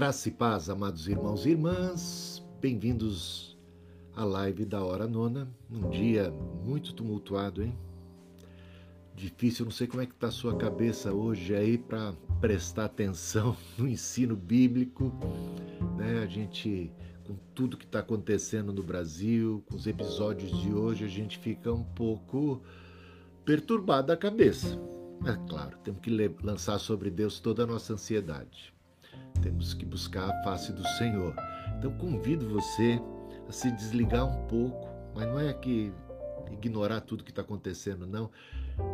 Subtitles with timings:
[0.00, 3.58] Graça e paz, amados irmãos e irmãs, bem-vindos
[4.16, 6.30] à live da Hora Nona, num dia
[6.64, 7.78] muito tumultuado, hein?
[9.14, 13.54] Difícil, não sei como é que está a sua cabeça hoje aí para prestar atenção
[13.76, 15.12] no ensino bíblico,
[15.98, 16.22] né?
[16.22, 16.90] A gente,
[17.26, 21.70] com tudo que está acontecendo no Brasil, com os episódios de hoje, a gente fica
[21.70, 22.62] um pouco
[23.44, 24.80] perturbado a cabeça.
[25.26, 26.10] É claro, temos que
[26.42, 28.72] lançar sobre Deus toda a nossa ansiedade.
[29.42, 31.34] Temos que buscar a face do Senhor.
[31.78, 33.00] Então convido você
[33.48, 35.92] a se desligar um pouco, mas não é que
[36.52, 38.30] ignorar tudo que está acontecendo, não.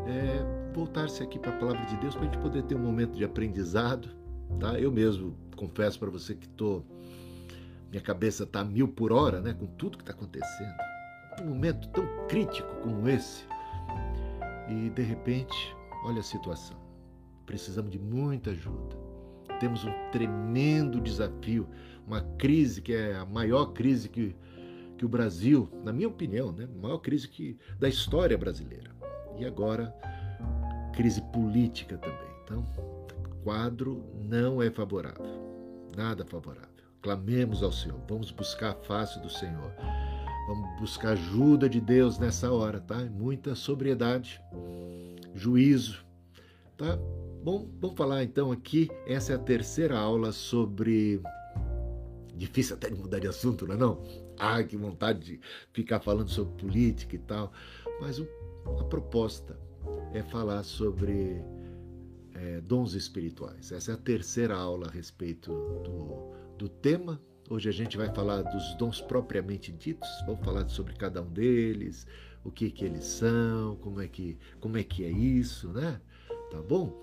[0.07, 3.17] É voltar-se aqui para a palavra de Deus para a gente poder ter um momento
[3.17, 4.09] de aprendizado.
[4.61, 4.79] Tá?
[4.79, 6.83] Eu mesmo confesso para você que tô,
[7.91, 10.75] minha cabeça está mil por hora, né, com tudo que está acontecendo.
[11.43, 13.45] Um momento tão crítico como esse.
[14.69, 15.75] E de repente,
[16.05, 16.77] olha a situação.
[17.45, 19.06] Precisamos de muita ajuda
[19.57, 21.69] temos um tremendo desafio,
[22.07, 24.37] uma crise que é a maior crise que,
[24.97, 28.91] que o Brasil, na minha opinião, né, a maior crise que, da história brasileira.
[29.39, 29.95] E agora,
[30.95, 32.37] crise política também.
[32.45, 35.27] Então, o quadro não é favorável,
[35.97, 36.71] nada favorável.
[37.03, 39.73] Clamemos ao Senhor, vamos buscar a face do Senhor.
[40.47, 42.99] Vamos buscar ajuda de Deus nessa hora, tá?
[42.99, 44.41] Muita sobriedade,
[45.35, 46.05] juízo,
[46.77, 46.97] tá?
[47.47, 48.91] Bom, vamos falar então aqui.
[49.07, 51.23] Essa é a terceira aula sobre.
[52.35, 53.79] Difícil até de mudar de assunto, não é?
[53.79, 54.03] Não?
[54.37, 55.41] Ah, que vontade de
[55.73, 57.53] ficar falando sobre política e tal.
[58.01, 59.57] Mas a proposta
[60.13, 61.41] é falar sobre
[62.35, 63.71] é, dons espirituais.
[63.71, 65.53] Essa é a terceira aula a respeito
[65.85, 67.23] do, do tema.
[67.49, 70.09] Hoje a gente vai falar dos dons propriamente ditos.
[70.27, 72.09] Vamos falar sobre cada um deles,
[72.43, 76.01] o que que eles são, como é que como é que é isso, né?
[76.51, 76.99] Tá bom?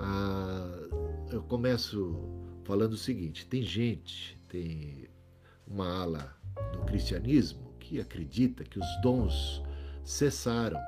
[0.00, 0.88] Ah,
[1.30, 2.16] eu começo
[2.64, 5.08] falando o seguinte: tem gente, tem
[5.66, 6.36] uma ala
[6.72, 9.62] do cristianismo que acredita que os dons
[10.04, 10.80] cessaram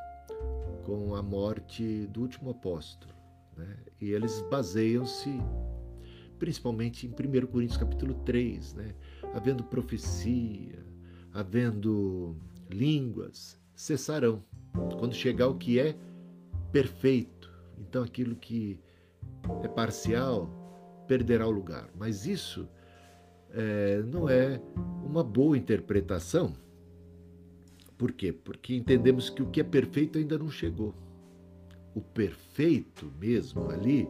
[0.84, 3.12] com a morte do último apóstolo.
[3.56, 3.76] Né?
[4.00, 5.30] E eles baseiam-se
[6.38, 8.94] principalmente em 1 Coríntios capítulo 3, né?
[9.34, 10.84] havendo profecia,
[11.32, 12.36] havendo
[12.70, 14.44] línguas, cessarão.
[14.98, 15.96] Quando chegar o que é
[16.70, 18.78] perfeito, então aquilo que
[19.62, 20.50] é parcial
[21.06, 21.88] perderá o lugar.
[21.96, 22.68] Mas isso
[23.50, 24.60] é, não é
[25.04, 26.52] uma boa interpretação.
[27.96, 28.32] Por quê?
[28.32, 30.94] Porque entendemos que o que é perfeito ainda não chegou.
[31.94, 34.08] O perfeito mesmo ali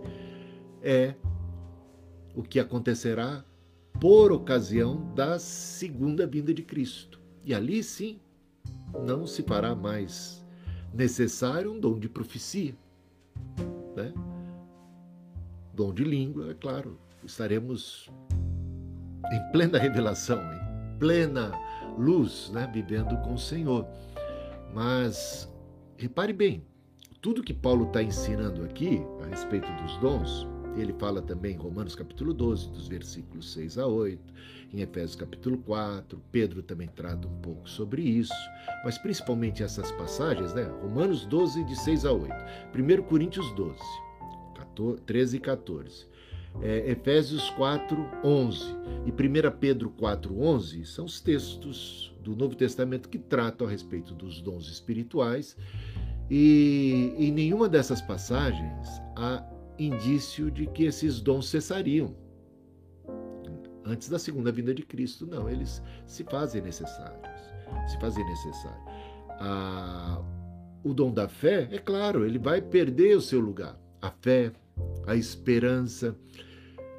[0.83, 1.15] é
[2.35, 3.45] o que acontecerá
[4.01, 7.21] por ocasião da segunda vinda de Cristo.
[7.45, 8.19] E ali sim
[9.07, 10.45] não se fará mais
[10.93, 12.75] necessário um dom de profecia
[13.97, 14.13] né?
[15.77, 18.09] Dom de língua, é claro, estaremos
[19.31, 21.53] em plena revelação, em plena
[21.99, 22.67] luz, né?
[22.73, 23.87] vivendo com o Senhor.
[24.73, 25.53] Mas
[25.99, 26.65] repare bem,
[27.21, 30.49] tudo que Paulo está ensinando aqui a respeito dos dons,
[30.79, 34.33] ele fala também em Romanos capítulo 12, dos versículos 6 a 8,
[34.73, 38.33] em Efésios capítulo 4, Pedro também trata um pouco sobre isso,
[38.83, 40.63] mas principalmente essas passagens, né?
[40.81, 42.35] Romanos 12, de 6 a 8,
[42.75, 43.79] 1 Coríntios 12,
[44.77, 46.07] 14, 13 e 14,
[46.63, 48.65] é, Efésios 4, 11
[49.07, 54.15] e 1 Pedro 4, 11 são os textos do Novo Testamento que tratam a respeito
[54.15, 55.57] dos dons espirituais
[56.31, 59.45] e em nenhuma dessas passagens há
[59.79, 62.15] indício de que esses dons cessariam
[63.85, 65.27] antes da segunda vinda de Cristo.
[65.27, 67.41] Não, eles se fazem necessários.
[67.89, 68.83] Se fazem necessários.
[69.39, 70.23] Ah,
[70.83, 73.79] o dom da fé, é claro, ele vai perder o seu lugar.
[74.01, 74.53] A fé,
[75.07, 76.17] a esperança,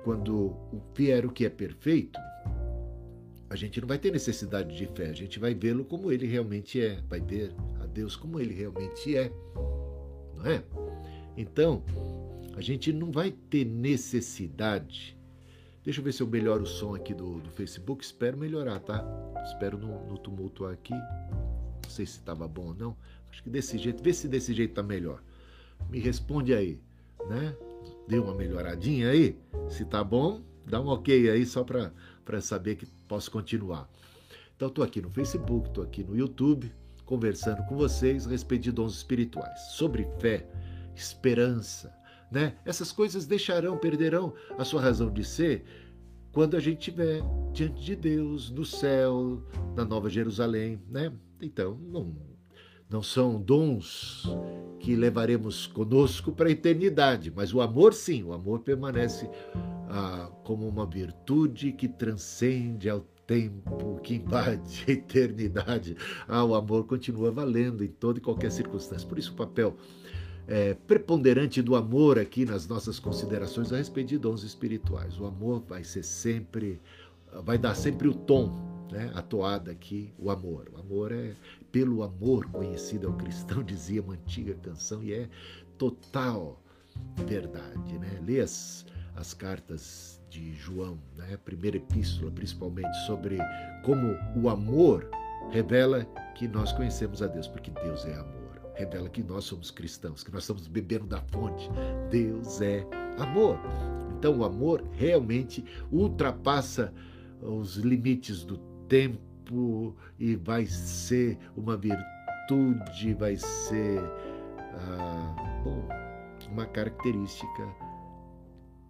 [0.03, 0.55] quando
[0.95, 2.19] vier o que é perfeito,
[3.49, 6.81] a gente não vai ter necessidade de fé, a gente vai vê-lo como ele realmente
[6.81, 9.31] é, vai ver a Deus como ele realmente é,
[10.35, 10.63] não é?
[11.35, 11.83] Então,
[12.55, 15.17] a gente não vai ter necessidade.
[15.83, 18.03] Deixa eu ver se eu melhoro o som aqui do, do Facebook.
[18.03, 19.05] Espero melhorar, tá?
[19.45, 20.93] Espero no, no tumulto aqui.
[20.93, 22.97] Não sei se estava bom ou não.
[23.29, 25.23] Acho que desse jeito, vê se desse jeito tá melhor.
[25.89, 26.81] Me responde aí,
[27.29, 27.55] né?
[28.07, 29.37] Deu uma melhoradinha aí?
[29.69, 33.89] Se tá bom, dá um ok aí só para saber que posso continuar.
[34.55, 36.71] Então, estou aqui no Facebook, estou aqui no YouTube,
[37.05, 40.47] conversando com vocês a respeito de dons espirituais, sobre fé,
[40.95, 41.93] esperança,
[42.31, 42.55] né?
[42.65, 45.63] Essas coisas deixarão, perderão a sua razão de ser
[46.31, 47.21] quando a gente estiver
[47.53, 49.43] diante de Deus, no céu,
[49.75, 51.11] na Nova Jerusalém, né?
[51.41, 52.15] Então, não,
[52.89, 54.23] não são dons
[54.79, 59.29] que levaremos conosco para a eternidade, mas o amor sim, o amor permanece
[59.89, 65.97] ah, como uma virtude que transcende ao tempo, que invade a eternidade.
[66.27, 69.07] Ah, o amor continua valendo em toda e qualquer circunstância.
[69.07, 69.75] Por isso, o papel
[70.47, 75.19] é, preponderante do amor aqui nas nossas considerações a respeito de dons espirituais.
[75.19, 76.79] O amor vai ser sempre,
[77.43, 78.49] vai dar sempre o tom,
[78.89, 79.11] né?
[79.13, 80.71] a toada aqui, o amor.
[80.73, 81.35] O amor é
[81.71, 85.29] pelo amor conhecido ao cristão, dizia uma antiga canção, e é
[85.77, 86.61] total
[87.25, 87.97] verdade.
[87.99, 88.21] Né?
[88.25, 88.85] Lê as,
[89.15, 91.37] as cartas de João, né?
[91.37, 93.37] primeira epístola principalmente, sobre
[93.83, 95.09] como o amor
[95.51, 96.05] revela
[96.35, 98.37] que nós conhecemos a Deus, porque Deus é amor
[98.77, 101.67] revela que nós somos cristãos, que nós estamos bebendo da fonte.
[102.11, 102.85] Deus é
[103.17, 103.59] amor.
[104.17, 106.93] Então o amor realmente ultrapassa
[107.41, 109.19] os limites do tempo
[110.19, 113.99] e vai ser uma virtude, vai ser
[114.73, 115.87] ah, bom,
[116.51, 117.67] uma característica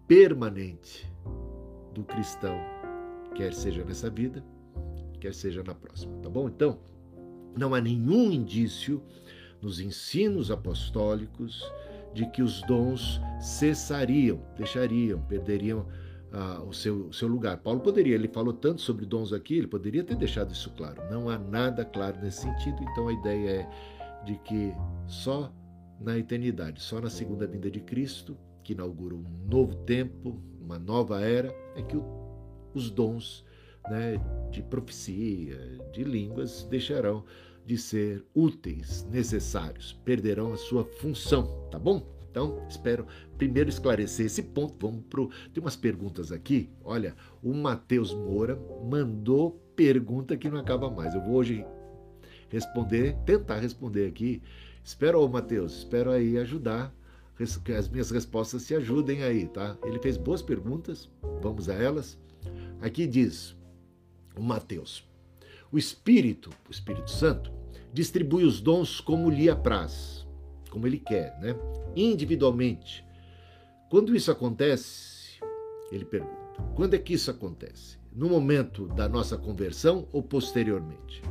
[0.06, 1.10] permanente
[1.94, 2.58] do cristão,
[3.34, 4.44] quer seja nessa vida,
[5.20, 6.48] quer seja na próxima, tá bom?
[6.48, 6.78] Então,
[7.56, 9.02] não há nenhum indício
[9.60, 11.62] nos ensinos apostólicos
[12.14, 15.86] de que os dons cessariam, deixariam, perderiam
[16.32, 17.58] ah, o, seu, o seu lugar.
[17.58, 21.02] Paulo poderia, ele falou tanto sobre dons aqui, ele poderia ter deixado isso claro.
[21.10, 24.72] Não há nada claro nesse sentido, então a ideia é de que
[25.06, 25.52] só
[26.00, 31.20] na eternidade, só na segunda vinda de Cristo, que inaugura um novo tempo, uma nova
[31.20, 32.04] era, é que o,
[32.74, 33.44] os dons
[33.88, 34.20] né,
[34.50, 35.56] de profecia,
[35.92, 37.24] de línguas, deixarão
[37.64, 42.17] de ser úteis, necessários, perderão a sua função, tá bom?
[42.38, 43.04] Então, espero
[43.36, 44.86] primeiro esclarecer esse ponto.
[44.86, 45.28] Vamos pro.
[45.52, 46.70] Tem umas perguntas aqui.
[46.84, 48.56] Olha, o Matheus Moura
[48.88, 51.14] mandou pergunta que não acaba mais.
[51.14, 51.66] Eu vou hoje
[52.48, 54.40] responder, tentar responder aqui.
[54.84, 56.94] Espero, ô Matheus, espero aí ajudar,
[57.64, 59.76] que as minhas respostas se ajudem aí, tá?
[59.82, 61.10] Ele fez boas perguntas,
[61.42, 62.16] vamos a elas.
[62.80, 63.56] Aqui diz
[64.36, 65.04] o Matheus:
[65.72, 67.50] o Espírito, o Espírito Santo,
[67.92, 70.24] distribui os dons como lhe apraz,
[70.68, 71.54] como ele quer, né?
[71.96, 73.04] individualmente.
[73.88, 75.40] Quando isso acontece,
[75.90, 77.98] ele pergunta: quando é que isso acontece?
[78.12, 81.22] No momento da nossa conversão ou posteriormente?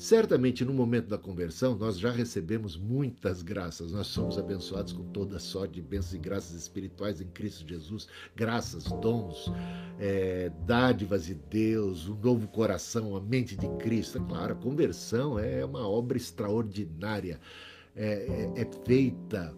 [0.00, 5.38] Certamente no momento da conversão nós já recebemos muitas graças, nós somos abençoados com toda
[5.38, 9.52] sorte de bênçãos e graças espirituais em Cristo Jesus, graças, dons,
[9.98, 14.16] é, dádivas de Deus, um novo coração, a mente de Cristo.
[14.16, 17.38] É claro, a conversão é uma obra extraordinária,
[17.94, 19.54] é, é, é feita,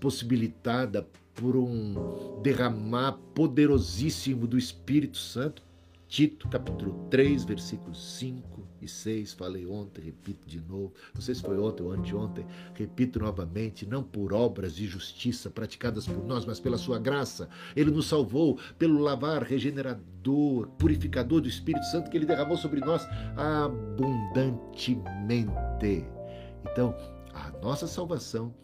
[0.00, 5.62] possibilitada por um derramar poderosíssimo do Espírito Santo.
[6.08, 11.42] Tito, capítulo 3, versículos 5 e 6, falei ontem, repito de novo, não sei se
[11.42, 16.58] foi ontem ou anteontem, repito novamente, não por obras de justiça praticadas por nós, mas
[16.58, 17.50] pela sua graça.
[17.76, 23.06] Ele nos salvou pelo lavar regenerador, purificador do Espírito Santo que ele derramou sobre nós
[23.36, 26.17] abundantemente.
[26.64, 26.94] Então,
[27.32, 28.54] a nossa salvação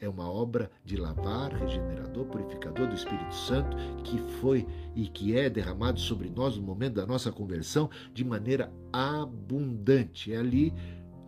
[0.00, 4.66] é uma obra de lavar, regenerador, purificador do Espírito Santo que foi
[4.96, 10.32] e que é derramado sobre nós no momento da nossa conversão de maneira abundante.
[10.32, 10.74] É ali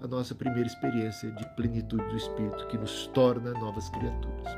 [0.00, 4.48] a nossa primeira experiência de plenitude do Espírito que nos torna novas criaturas.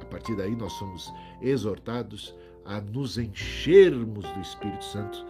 [0.00, 5.24] A partir daí nós somos exortados a nos enchermos do Espírito Santo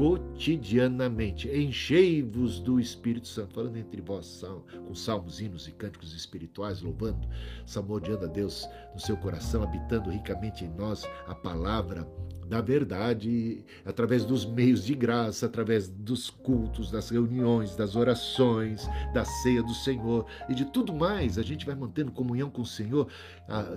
[0.00, 1.46] cotidianamente.
[1.46, 4.42] Enchei-vos do Espírito Santo, falando entre vós
[4.86, 7.28] com salmos, hinos e cânticos espirituais, louvando,
[7.66, 12.08] salmodiando a Deus no seu coração, habitando ricamente em nós a palavra
[12.48, 19.26] da verdade, através dos meios de graça, através dos cultos, das reuniões, das orações, da
[19.26, 21.36] ceia do Senhor e de tudo mais.
[21.36, 23.06] A gente vai mantendo comunhão com o Senhor,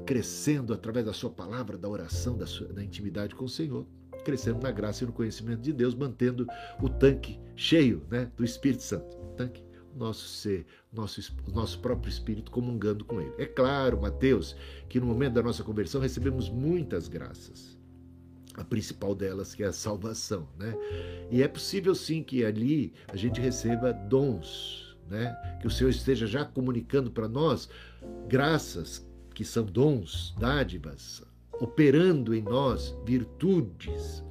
[0.05, 3.85] crescendo através da Sua palavra, da oração, da, sua, da intimidade com o Senhor
[4.23, 6.47] crescendo na graça e no conhecimento de Deus, mantendo
[6.81, 9.15] o tanque cheio né, do Espírito Santo.
[9.37, 9.63] Tanque,
[9.95, 13.33] nosso ser, nosso, nosso próprio espírito comungando com ele.
[13.37, 14.55] É claro, Mateus,
[14.89, 17.77] que no momento da nossa conversão recebemos muitas graças.
[18.55, 20.75] A principal delas que é a salvação, né?
[21.31, 25.35] E é possível sim que ali a gente receba dons, né?
[25.59, 27.67] Que o Senhor esteja já comunicando para nós
[28.27, 31.23] graças que são dons, dádivas,
[31.63, 34.21] operando em nós virtudes,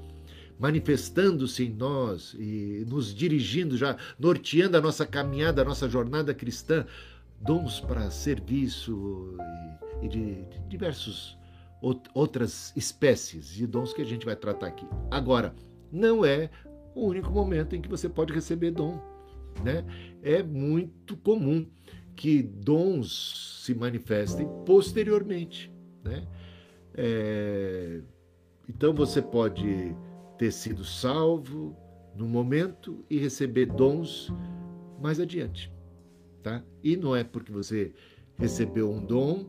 [0.59, 6.85] manifestando-se em nós e nos dirigindo, já norteando a nossa caminhada, a nossa jornada cristã,
[7.41, 9.35] dons para serviço
[10.03, 11.39] e, e de, de diversos
[12.15, 14.87] outras espécies de dons que a gente vai tratar aqui.
[15.11, 15.55] Agora,
[15.91, 16.51] não é
[16.95, 19.01] o único momento em que você pode receber dom,
[19.65, 19.85] né?
[20.23, 21.67] É muito comum
[22.15, 25.73] que dons se manifestem posteriormente,
[26.05, 26.29] né?
[26.95, 28.01] É,
[28.69, 29.95] Então você pode
[30.39, 31.77] ter sido salvo
[32.15, 34.33] no momento e receber dons
[35.01, 35.73] mais adiante,
[36.43, 36.63] tá?
[36.83, 37.93] E não é porque você
[38.37, 39.47] recebeu um dom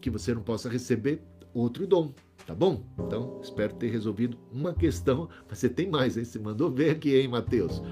[0.00, 1.22] que você não possa receber
[1.54, 2.12] outro dom,
[2.46, 2.84] tá bom?
[2.98, 6.24] Então, espero ter resolvido uma questão, mas você tem mais, hein?
[6.24, 7.82] Você mandou ver aqui, hein, Mateus?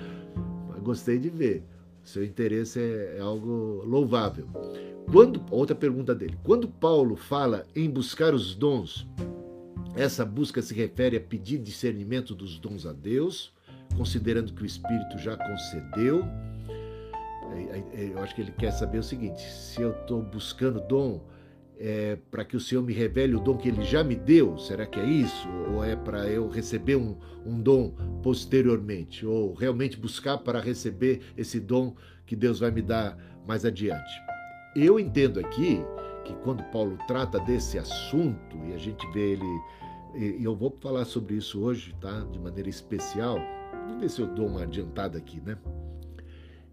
[0.83, 1.65] Gostei de ver.
[2.11, 4.49] Seu interesse é, é algo louvável.
[5.13, 6.37] Quando outra pergunta dele.
[6.43, 9.07] Quando Paulo fala em buscar os dons,
[9.95, 13.55] essa busca se refere a pedir discernimento dos dons a Deus,
[13.97, 16.25] considerando que o Espírito já concedeu.
[17.53, 21.25] É, é, eu acho que ele quer saber o seguinte: se eu estou buscando dom,
[21.83, 24.59] é para que o Senhor me revele o dom que Ele já me deu?
[24.59, 25.49] Será que é isso?
[25.73, 29.25] Ou é para eu receber um, um dom posteriormente?
[29.25, 31.97] Ou realmente buscar para receber esse dom
[32.27, 34.13] que Deus vai me dar mais adiante?
[34.77, 35.81] Eu entendo aqui
[36.23, 41.07] que quando Paulo trata desse assunto, e a gente vê ele, e eu vou falar
[41.07, 42.27] sobre isso hoje, tá?
[42.31, 43.39] De maneira especial.
[43.87, 45.57] Vamos ver se eu dou uma adiantada aqui, né?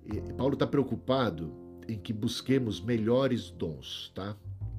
[0.06, 1.54] E Paulo está preocupado
[1.88, 4.36] em que busquemos melhores dons, tá?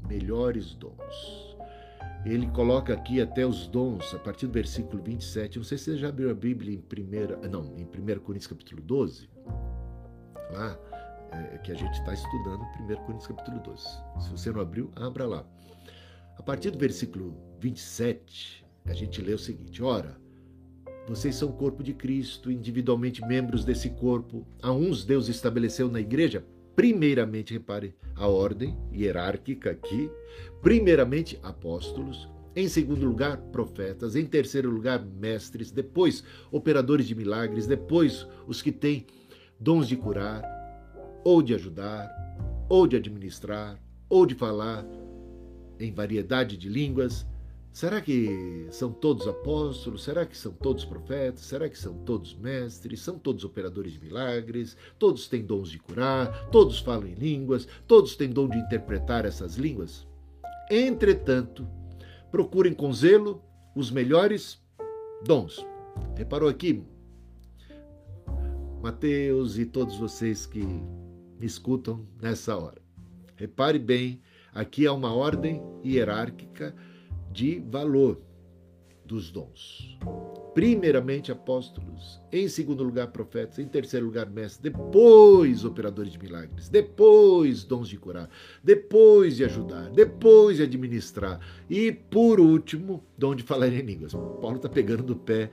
[0.08, 1.56] Melhores dons.
[2.24, 5.58] Ele coloca aqui até os dons, a partir do versículo 27.
[5.58, 8.82] Não sei se você já abriu a Bíblia em 1, não, em 1 Coríntios capítulo
[8.82, 9.28] 12.
[10.50, 10.76] Lá,
[11.30, 13.84] é, que a gente está estudando 1 Coríntios capítulo 12.
[14.20, 15.46] Se você não abriu, abra lá.
[16.36, 20.18] A partir do versículo 27, a gente lê o seguinte: Ora,
[21.06, 24.46] vocês são o corpo de Cristo, individualmente membros desse corpo.
[24.62, 26.44] A uns Deus estabeleceu na igreja
[26.78, 30.08] primeiramente, repare a ordem hierárquica aqui,
[30.62, 38.24] primeiramente apóstolos, em segundo lugar, profetas, em terceiro lugar, mestres, depois operadores de milagres, depois
[38.46, 39.04] os que têm
[39.58, 40.40] dons de curar,
[41.24, 42.08] ou de ajudar,
[42.68, 43.76] ou de administrar,
[44.08, 44.86] ou de falar
[45.80, 47.26] em variedade de línguas,
[47.72, 50.02] Será que são todos apóstolos?
[50.02, 51.42] Será que são todos profetas?
[51.42, 53.00] Será que são todos mestres?
[53.00, 54.76] São todos operadores de milagres?
[54.98, 56.50] Todos têm dons de curar?
[56.50, 57.68] Todos falam em línguas?
[57.86, 60.06] Todos têm dom de interpretar essas línguas?
[60.70, 61.68] Entretanto,
[62.30, 63.42] procurem com zelo
[63.76, 64.60] os melhores
[65.24, 65.64] dons.
[66.16, 66.82] Reparou aqui?
[68.82, 72.80] Mateus e todos vocês que me escutam nessa hora.
[73.36, 74.20] Repare bem,
[74.52, 76.74] aqui há uma ordem hierárquica
[77.32, 78.20] de valor
[79.08, 79.98] dos dons.
[80.54, 87.64] Primeiramente, apóstolos, em segundo lugar, profetas, em terceiro lugar, mestres, depois, operadores de milagres, depois,
[87.64, 88.28] dons de curar,
[88.62, 91.40] depois de ajudar, depois de administrar.
[91.70, 94.12] E, por último, dom de falar em línguas.
[94.12, 95.50] Paulo está pegando no pé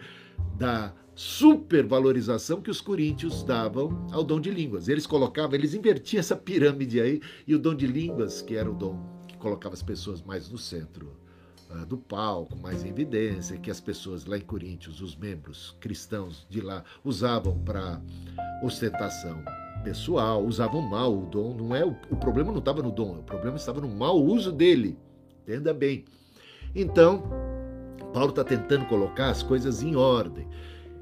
[0.58, 4.90] da supervalorização que os coríntios davam ao dom de línguas.
[4.90, 8.74] Eles colocavam, eles invertiam essa pirâmide aí e o dom de línguas, que era o
[8.74, 11.25] dom que colocava as pessoas mais no centro
[11.84, 16.62] do palco, mais em evidência, que as pessoas lá em Coríntios, os membros cristãos de
[16.62, 18.00] lá, usavam para
[18.64, 19.44] ostentação
[19.84, 21.54] pessoal, usavam mal o dom.
[21.54, 24.98] Não é o problema não estava no dom, o problema estava no mau uso dele.
[25.44, 26.06] Entenda bem.
[26.74, 27.24] Então,
[28.12, 30.48] Paulo está tentando colocar as coisas em ordem.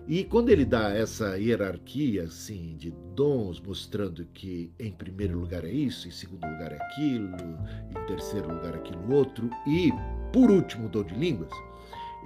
[0.07, 5.71] E quando ele dá essa hierarquia assim de dons, mostrando que em primeiro lugar é
[5.71, 7.57] isso, em segundo lugar é aquilo,
[7.89, 9.91] em terceiro lugar aquilo outro, e
[10.33, 11.51] por último o dom de línguas,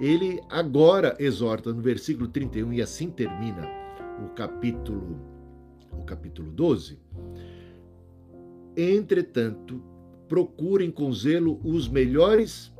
[0.00, 3.68] ele agora exorta no versículo 31 e assim termina
[4.24, 5.38] o capítulo
[5.92, 6.98] o capítulo 12.
[8.76, 9.82] Entretanto,
[10.28, 12.72] procurem com zelo os melhores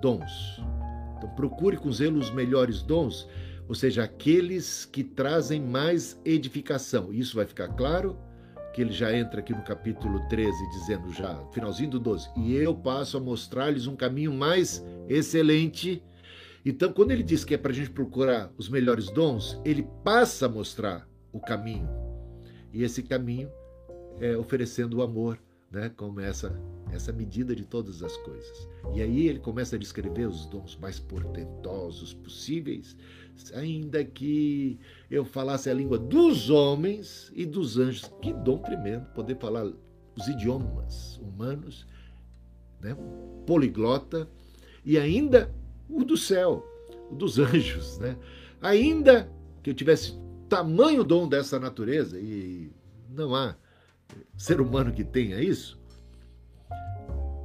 [0.00, 0.62] dons.
[1.16, 3.28] Então, procure com zelo os melhores dons
[3.70, 7.12] ou seja, aqueles que trazem mais edificação.
[7.12, 8.18] Isso vai ficar claro
[8.74, 12.74] que ele já entra aqui no capítulo 13, dizendo já, finalzinho do 12, e eu
[12.74, 16.02] passo a mostrar-lhes um caminho mais excelente.
[16.66, 20.46] Então, quando ele diz que é para a gente procurar os melhores dons, ele passa
[20.46, 21.88] a mostrar o caminho.
[22.72, 23.52] E esse caminho
[24.18, 25.38] é oferecendo o amor,
[25.70, 26.60] né, como essa,
[26.90, 28.68] essa medida de todas as coisas.
[28.92, 32.96] E aí ele começa a descrever os dons mais portentosos possíveis,
[33.54, 34.78] ainda que
[35.10, 38.10] eu falasse a língua dos homens e dos anjos.
[38.20, 39.64] Que dom tremendo poder falar
[40.16, 41.86] os idiomas humanos,
[42.80, 42.96] né?
[43.46, 44.28] poliglota,
[44.84, 45.52] e ainda
[45.88, 46.64] o do céu,
[47.10, 47.98] o dos anjos.
[47.98, 48.16] Né?
[48.60, 49.30] Ainda
[49.62, 50.18] que eu tivesse
[50.48, 52.70] tamanho dom dessa natureza, e
[53.08, 53.56] não há
[54.36, 55.78] ser humano que tenha isso,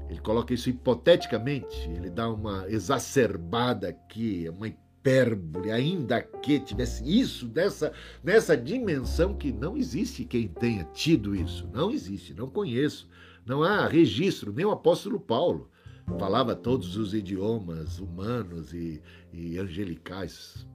[0.09, 4.67] ele coloca isso hipoteticamente, ele dá uma exacerbada aqui, uma
[5.05, 7.93] hipérbole, ainda que tivesse isso nessa,
[8.23, 11.69] nessa dimensão que não existe quem tenha tido isso.
[11.71, 13.07] Não existe, não conheço.
[13.45, 15.69] Não há registro, nem o apóstolo Paulo
[16.17, 20.65] falava todos os idiomas humanos e, e angelicais.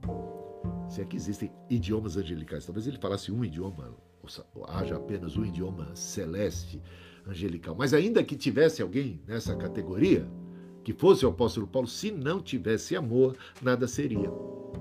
[0.89, 3.93] Se é que existem idiomas angelicais, talvez ele falasse um idioma,
[4.69, 6.81] haja apenas um idioma celeste,
[7.27, 7.75] angelical.
[7.77, 10.27] Mas ainda que tivesse alguém nessa categoria,
[10.83, 14.29] que fosse o apóstolo Paulo, se não tivesse amor, nada seria.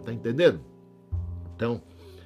[0.05, 0.61] Tá entendendo?
[1.55, 1.83] Então,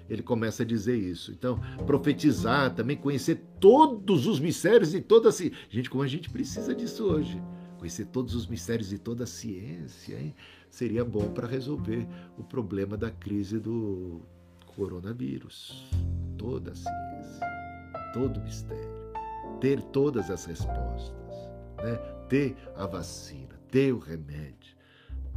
[0.08, 1.32] ele começa a dizer isso.
[1.32, 5.58] Então, profetizar, também conhecer todos os mistérios e toda a ciência.
[5.70, 7.40] Gente, como a gente precisa disso hoje.
[7.78, 10.34] Conhecer todos os mistérios e toda a ciência, hein?
[10.70, 12.06] Seria bom para resolver
[12.38, 14.22] o problema da crise do
[14.74, 15.84] coronavírus.
[16.38, 17.46] Toda a ciência,
[18.12, 19.04] todo o mistério.
[19.60, 21.34] Ter todas as respostas,
[21.78, 21.96] né?
[22.28, 24.76] ter a vacina, ter o remédio,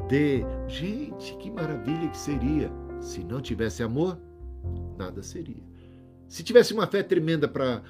[0.08, 0.46] ter.
[0.68, 4.20] Gente, que maravilha que seria se não tivesse amor
[4.96, 5.64] nada seria.
[6.28, 7.82] Se tivesse uma fé tremenda para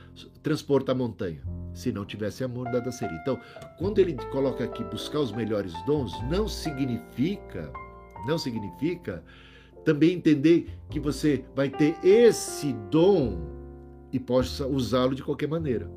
[0.42, 1.42] transportar a montanha,
[1.74, 3.18] se não tivesse amor, nada seria.
[3.18, 3.38] Então,
[3.78, 7.70] quando ele coloca aqui buscar os melhores dons, não significa,
[8.26, 9.22] não significa
[9.84, 13.38] também entender que você vai ter esse dom
[14.14, 15.92] e possa usá-lo de qualquer maneira.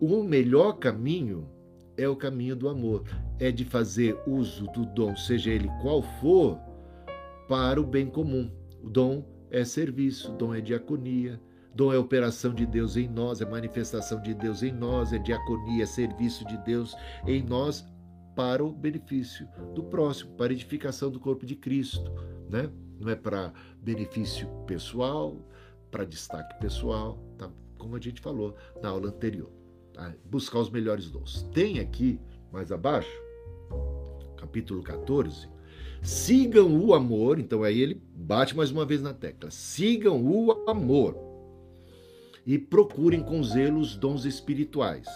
[0.00, 1.57] O melhor caminho
[1.98, 3.02] é o caminho do amor,
[3.40, 6.58] é de fazer uso do dom, seja ele qual for,
[7.48, 8.50] para o bem comum.
[8.82, 11.40] O dom é serviço, dom é diaconia,
[11.74, 15.82] dom é operação de Deus em nós, é manifestação de Deus em nós, é diaconia,
[15.82, 17.84] é serviço de Deus em nós
[18.36, 22.12] para o benefício do próximo, para a edificação do corpo de Cristo,
[22.48, 22.70] né?
[23.00, 23.52] Não é para
[23.82, 25.36] benefício pessoal,
[25.90, 27.50] para destaque pessoal, tá?
[27.76, 29.57] como a gente falou na aula anterior.
[30.24, 31.42] Buscar os melhores dons.
[31.52, 32.20] Tem aqui,
[32.52, 33.10] mais abaixo,
[34.36, 35.48] capítulo 14,
[36.02, 39.50] Sigam o amor, então aí ele bate mais uma vez na tecla.
[39.50, 41.16] Sigam o amor
[42.46, 45.06] e procurem com zelo os dons espirituais.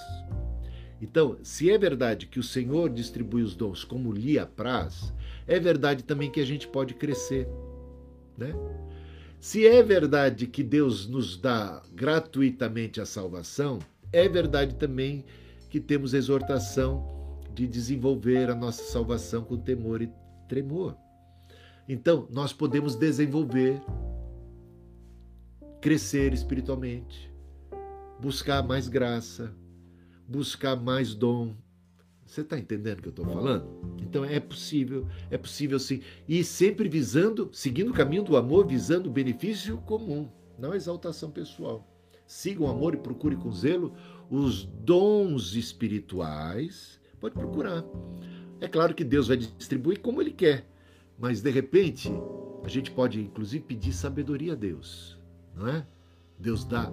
[1.01, 5.13] Então, se é verdade que o Senhor distribui os dons como lhe apraz,
[5.47, 7.49] é verdade também que a gente pode crescer,
[8.37, 8.55] né?
[9.41, 13.81] Se é verdade que Deus nos dá gratuitamente a salvação,
[14.13, 15.25] é verdade também
[15.71, 20.11] que temos exortação de desenvolver a nossa salvação com temor e
[20.49, 20.97] tremor.
[21.89, 23.81] Então, nós podemos desenvolver,
[25.81, 27.33] crescer espiritualmente,
[28.21, 29.55] buscar mais graça,
[30.29, 31.55] buscar mais dom.
[32.25, 33.67] Você está entendendo o que eu estou falando?
[34.01, 36.01] Então é possível, é possível sim.
[36.27, 41.31] E sempre visando, seguindo o caminho do amor, visando o benefício comum, não a exaltação
[41.31, 41.92] pessoal.
[42.33, 43.93] Siga o amor e procure com zelo
[44.31, 46.99] os dons espirituais.
[47.21, 47.85] Pode procurar.
[48.59, 50.67] É claro que Deus vai distribuir como Ele quer,
[51.19, 52.11] mas de repente
[52.65, 55.21] a gente pode inclusive pedir sabedoria a Deus,
[55.55, 55.87] não é?
[56.39, 56.91] Deus dá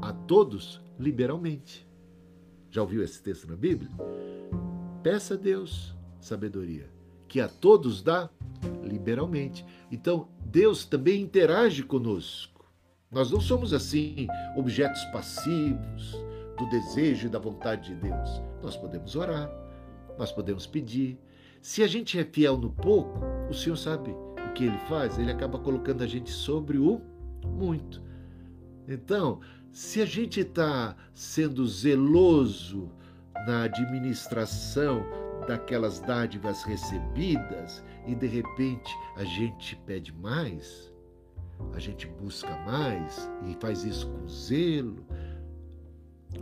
[0.00, 1.84] a todos liberalmente.
[2.70, 3.90] Já ouviu esse texto na Bíblia?
[5.02, 6.88] Peça a Deus sabedoria,
[7.26, 8.30] que a todos dá
[8.84, 9.66] liberalmente.
[9.90, 12.57] Então, Deus também interage conosco.
[13.10, 16.12] Nós não somos assim objetos passivos
[16.58, 18.42] do desejo e da vontade de Deus.
[18.62, 19.50] Nós podemos orar,
[20.18, 21.18] nós podemos pedir.
[21.62, 23.18] Se a gente é fiel no pouco,
[23.48, 27.00] o Senhor sabe o que ele faz, ele acaba colocando a gente sobre o
[27.46, 28.02] muito.
[28.86, 29.40] Então,
[29.72, 32.90] se a gente está sendo zeloso
[33.46, 35.02] na administração
[35.46, 40.92] daquelas dádivas recebidas e de repente a gente pede mais,
[41.72, 45.06] a gente busca mais e faz isso com zelo,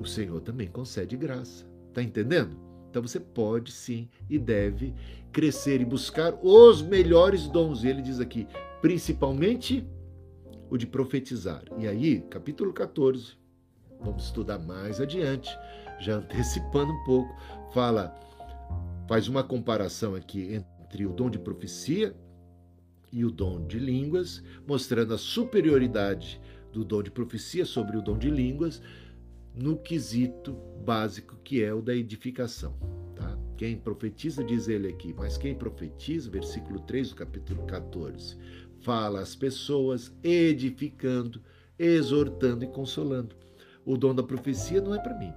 [0.00, 1.66] o Senhor também concede graça.
[1.88, 2.56] Está entendendo?
[2.90, 4.94] Então você pode sim e deve
[5.32, 7.84] crescer e buscar os melhores dons.
[7.84, 8.46] E ele diz aqui,
[8.80, 9.86] principalmente
[10.70, 11.62] o de profetizar.
[11.78, 13.34] E aí, capítulo 14,
[14.00, 15.50] vamos estudar mais adiante,
[16.00, 17.34] já antecipando um pouco,
[17.72, 18.14] fala,
[19.08, 22.14] faz uma comparação aqui entre o dom de profecia
[23.12, 26.40] e o dom de línguas, mostrando a superioridade
[26.72, 28.82] do dom de profecia sobre o dom de línguas,
[29.54, 30.52] no quesito
[30.84, 32.74] básico que é o da edificação.
[33.14, 33.38] Tá?
[33.56, 38.36] Quem profetiza, diz ele aqui, mas quem profetiza, versículo 3 do capítulo 14,
[38.80, 41.40] fala às pessoas edificando,
[41.78, 43.34] exortando e consolando.
[43.84, 45.32] O dom da profecia não é para mim.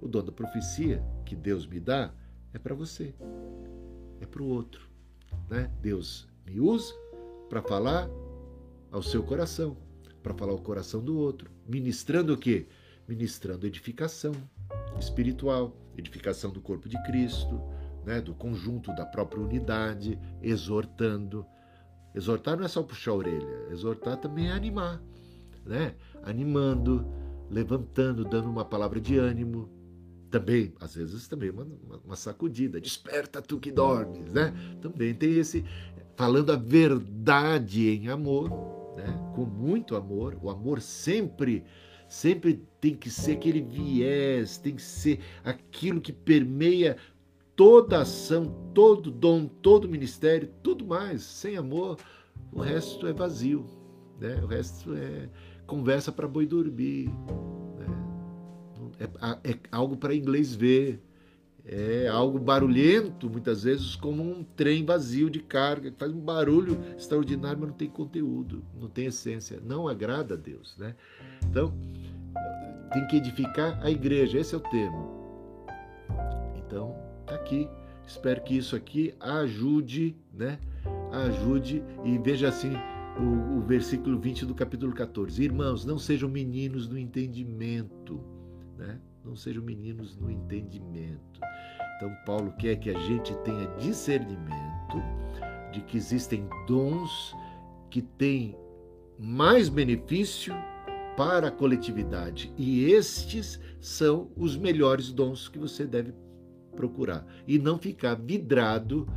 [0.00, 2.12] O dom da profecia que Deus me dá
[2.52, 3.14] é para você,
[4.20, 4.88] é para o outro.
[5.48, 5.70] Né?
[5.80, 6.94] Deus me usa
[7.48, 8.08] para falar
[8.90, 9.76] ao seu coração,
[10.22, 12.66] para falar ao coração do outro, ministrando o quê?
[13.08, 14.32] ministrando edificação
[14.98, 17.60] espiritual, edificação do corpo de Cristo,
[18.04, 21.46] né, do conjunto da própria unidade, exortando.
[22.14, 25.02] Exortar não é só puxar a orelha, exortar também é animar,
[25.64, 25.94] né?
[26.22, 27.06] Animando,
[27.50, 29.70] levantando, dando uma palavra de ânimo,
[30.30, 31.66] também, às vezes também uma,
[32.04, 34.52] uma, sacudida, desperta tu que dormes, né?
[34.80, 35.64] Também tem esse
[36.16, 38.50] falando a verdade em amor,
[38.96, 39.06] né?
[39.34, 41.62] Com muito amor, o amor sempre
[42.08, 46.96] sempre tem que ser aquele viés, tem que ser aquilo que permeia
[47.56, 51.22] toda ação, todo dom, todo ministério, tudo mais.
[51.22, 51.98] Sem amor,
[52.52, 53.66] o resto é vazio,
[54.20, 54.40] né?
[54.42, 55.28] O resto é
[55.66, 57.10] conversa para boi dormir,
[59.00, 61.02] é, é algo para inglês ver,
[61.68, 66.78] é algo barulhento, muitas vezes, como um trem vazio de carga, que faz um barulho
[66.96, 70.76] extraordinário, mas não tem conteúdo, não tem essência, não agrada a Deus.
[70.78, 70.94] Né?
[71.44, 71.74] Então,
[72.92, 75.10] tem que edificar a igreja, esse é o termo.
[76.56, 77.68] Então, tá aqui.
[78.06, 80.60] Espero que isso aqui ajude, né?
[81.10, 82.72] Ajude e veja assim
[83.18, 85.42] o, o versículo 20 do capítulo 14.
[85.42, 88.20] Irmãos, não sejam meninos no entendimento
[88.78, 88.98] né?
[89.26, 91.40] Não sejam meninos no entendimento.
[91.96, 95.02] Então, Paulo quer que a gente tenha discernimento
[95.72, 97.34] de que existem dons
[97.90, 98.56] que têm
[99.18, 100.54] mais benefício
[101.16, 106.12] para a coletividade e estes são os melhores dons que você deve
[106.76, 109.08] procurar e não ficar vidrado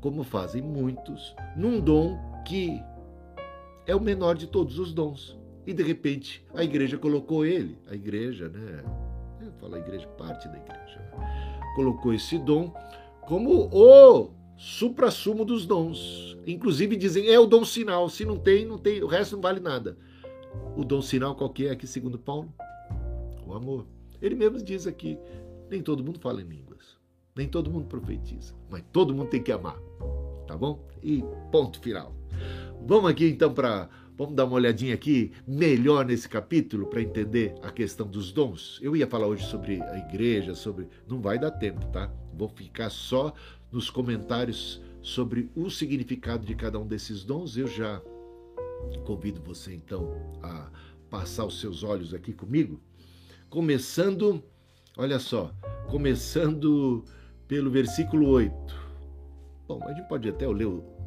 [0.00, 2.80] como fazem muitos num dom que
[3.84, 7.94] é o menor de todos os dons e de repente a igreja colocou ele, a
[7.94, 9.09] igreja, né?
[9.60, 10.98] Fala igreja, parte da igreja.
[10.98, 11.72] Né?
[11.76, 12.72] Colocou esse dom
[13.20, 16.36] como o supra-sumo dos dons.
[16.46, 18.08] Inclusive dizem, é o dom sinal.
[18.08, 19.96] Se não tem, não tem, o resto não vale nada.
[20.76, 22.52] O dom sinal qual que é aqui, segundo Paulo?
[23.46, 23.86] O amor.
[24.20, 25.18] Ele mesmo diz aqui,
[25.70, 26.98] nem todo mundo fala em línguas.
[27.34, 28.54] Nem todo mundo profetiza.
[28.68, 29.78] Mas todo mundo tem que amar.
[30.46, 30.84] Tá bom?
[31.02, 32.12] E ponto final.
[32.86, 33.88] Vamos aqui então para
[34.20, 38.78] Vamos dar uma olhadinha aqui melhor nesse capítulo para entender a questão dos dons.
[38.82, 40.88] Eu ia falar hoje sobre a igreja, sobre.
[41.08, 42.12] Não vai dar tempo, tá?
[42.34, 43.32] Vou ficar só
[43.72, 47.56] nos comentários sobre o significado de cada um desses dons.
[47.56, 48.02] Eu já
[49.06, 50.68] convido você então a
[51.08, 52.78] passar os seus olhos aqui comigo.
[53.48, 54.44] Começando,
[54.98, 55.50] olha só,
[55.88, 57.06] começando
[57.48, 58.52] pelo versículo 8.
[59.66, 60.99] Bom, a gente pode até ler o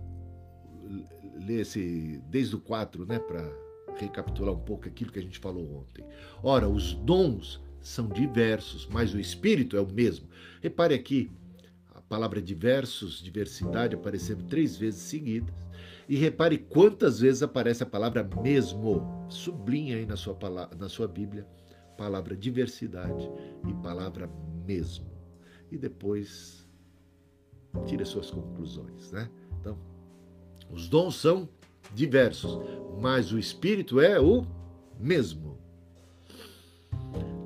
[1.35, 3.49] ler esse desde o 4, né, para
[3.95, 6.05] recapitular um pouco aquilo que a gente falou ontem.
[6.41, 10.27] Ora, os dons são diversos, mas o espírito é o mesmo.
[10.61, 11.31] Repare aqui
[11.93, 15.53] a palavra diversos, diversidade aparecendo três vezes seguidas.
[16.07, 19.25] E repare quantas vezes aparece a palavra mesmo.
[19.29, 21.47] Sublinha aí na sua, palavra, na sua Bíblia
[21.97, 23.29] palavra diversidade
[23.67, 24.29] e palavra
[24.65, 25.05] mesmo.
[25.71, 26.67] E depois
[27.85, 29.29] tire as suas conclusões, né?
[29.59, 29.77] Então,
[30.73, 31.47] os dons são
[31.93, 32.59] diversos,
[32.99, 34.45] mas o Espírito é o
[34.99, 35.57] mesmo.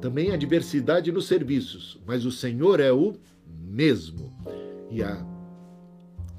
[0.02, 4.34] Também há diversidade nos serviços, mas o Senhor é o mesmo.
[4.90, 5.26] E há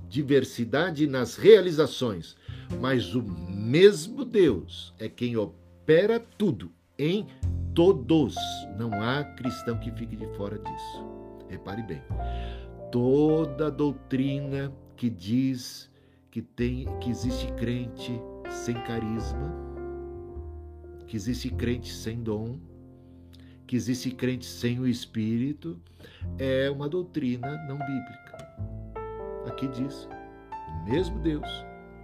[0.08, 2.36] diversidade nas realizações,
[2.80, 7.26] mas o mesmo Deus é quem opera tudo em
[7.74, 8.34] todos.
[8.78, 11.04] Não há cristão que fique de fora disso.
[11.48, 12.02] Repare bem.
[12.90, 15.87] Toda doutrina que diz
[16.38, 18.12] que tem que existe crente
[18.48, 19.52] sem carisma,
[21.08, 22.60] que existe crente sem dom,
[23.66, 25.80] que existe crente sem o espírito,
[26.38, 28.38] é uma doutrina não bíblica.
[29.48, 30.08] Aqui diz:
[30.68, 31.48] o mesmo Deus,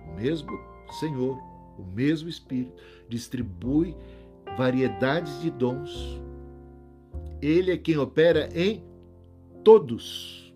[0.08, 0.50] o mesmo
[0.98, 1.38] Senhor,
[1.78, 2.74] o mesmo Espírito
[3.08, 3.96] distribui
[4.58, 6.20] variedades de dons.
[7.40, 8.82] Ele é quem opera em
[9.62, 10.52] todos.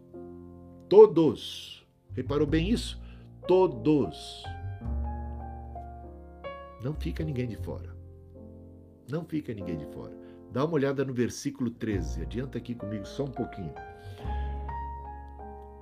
[0.89, 1.87] Todos.
[2.17, 3.01] Reparou bem isso?
[3.49, 4.45] Todos.
[6.83, 7.97] Não fica ninguém de fora.
[9.11, 10.17] Não fica ninguém de fora.
[10.53, 12.23] Dá uma olhada no versículo 13.
[12.23, 13.73] Adianta aqui comigo só um pouquinho.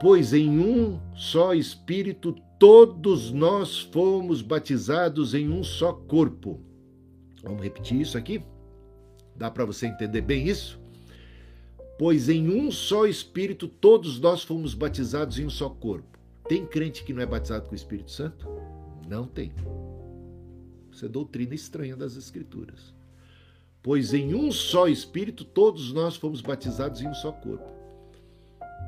[0.00, 6.60] Pois em um só Espírito todos nós fomos batizados em um só corpo.
[7.42, 8.42] Vamos repetir isso aqui?
[9.34, 10.78] Dá para você entender bem isso?
[11.98, 16.15] Pois em um só Espírito todos nós fomos batizados em um só corpo.
[16.48, 18.46] Tem crente que não é batizado com o Espírito Santo?
[19.08, 19.52] Não tem.
[20.90, 22.94] Isso é doutrina estranha das Escrituras.
[23.82, 27.70] Pois em um só Espírito todos nós fomos batizados em um só corpo.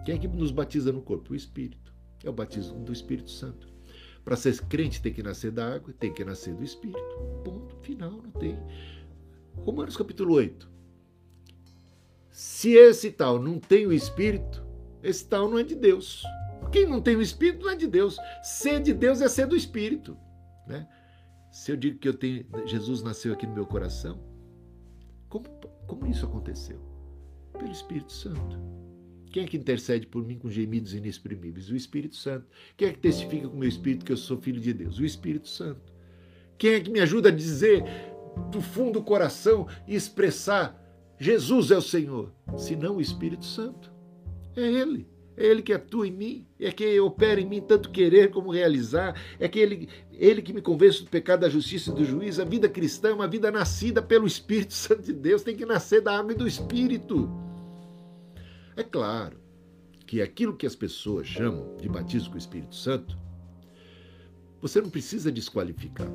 [0.05, 1.33] Quem é que nos batiza no corpo?
[1.33, 1.93] O Espírito.
[2.25, 3.69] É o batismo do Espírito Santo.
[4.25, 7.01] Para ser crente tem que nascer da água, tem que nascer do Espírito.
[7.45, 8.59] Ponto final, não tem.
[9.57, 10.69] Romanos capítulo 8.
[12.31, 14.65] Se esse tal não tem o Espírito,
[15.03, 16.23] esse tal não é de Deus.
[16.71, 18.19] Quem não tem o Espírito não é de Deus.
[18.43, 20.17] Ser de Deus é ser do Espírito.
[20.67, 20.87] Né?
[21.51, 24.21] Se eu digo que eu tenho, Jesus nasceu aqui no meu coração,
[25.29, 25.47] como,
[25.87, 26.79] como isso aconteceu?
[27.53, 28.59] Pelo Espírito Santo.
[29.31, 31.71] Quem é que intercede por mim com gemidos inexprimíveis?
[31.71, 32.47] O Espírito Santo.
[32.77, 34.99] Quem é que testifica com o meu espírito que eu sou filho de Deus?
[34.99, 35.93] O Espírito Santo.
[36.57, 37.85] Quem é que me ajuda a dizer
[38.51, 40.77] do fundo do coração e expressar
[41.19, 42.33] Jesus é o Senhor?
[42.57, 43.93] Senão o Espírito Santo.
[44.57, 45.07] É Ele.
[45.39, 49.15] É Ele que atua em mim, é que opera em mim tanto querer como realizar,
[49.39, 52.43] é que Ele, ele que me convence do pecado, da justiça e do juízo.
[52.43, 56.01] A vida cristã é uma vida nascida pelo Espírito Santo de Deus, tem que nascer
[56.01, 57.31] da água e do Espírito.
[58.77, 59.37] É claro
[60.05, 63.17] que aquilo que as pessoas chamam de batismo com o Espírito Santo,
[64.61, 66.11] você não precisa desqualificar.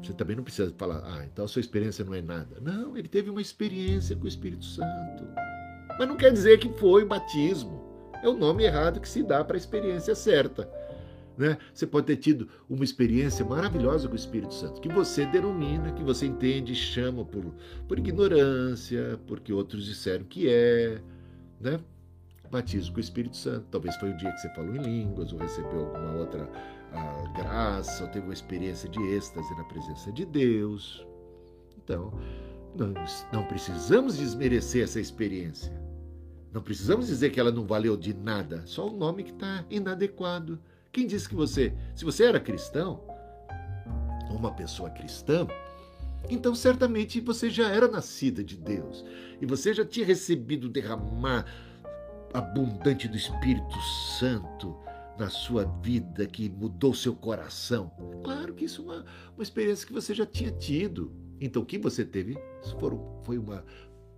[0.00, 2.60] Você também não precisa falar, ah, então a sua experiência não é nada.
[2.60, 5.26] Não, ele teve uma experiência com o Espírito Santo.
[5.98, 7.83] Mas não quer dizer que foi batismo
[8.24, 10.68] é o nome errado que se dá para a experiência certa.
[11.36, 11.58] Né?
[11.72, 16.02] Você pode ter tido uma experiência maravilhosa com o Espírito Santo, que você denomina, que
[16.02, 17.44] você entende chama por,
[17.86, 21.00] por ignorância, porque outros disseram que é.
[21.60, 21.80] Né?
[22.50, 23.66] Batismo com o Espírito Santo.
[23.70, 26.48] Talvez foi o dia que você falou em línguas, ou recebeu alguma outra
[26.92, 31.04] ah, graça, ou teve uma experiência de êxtase na presença de Deus.
[31.82, 32.12] Então,
[32.76, 35.83] nós não precisamos desmerecer essa experiência.
[36.54, 40.60] Não precisamos dizer que ela não valeu de nada, só o nome que está inadequado.
[40.92, 43.02] Quem disse que você, se você era cristão,
[44.30, 45.48] uma pessoa cristã,
[46.30, 49.04] então certamente você já era nascida de Deus
[49.40, 51.44] e você já tinha recebido derramar
[52.32, 53.80] abundante do Espírito
[54.20, 54.76] Santo
[55.18, 57.90] na sua vida que mudou seu coração.
[58.22, 59.04] Claro que isso é uma,
[59.36, 61.12] uma experiência que você já tinha tido.
[61.40, 62.38] Então o que você teve
[63.24, 63.64] foi uma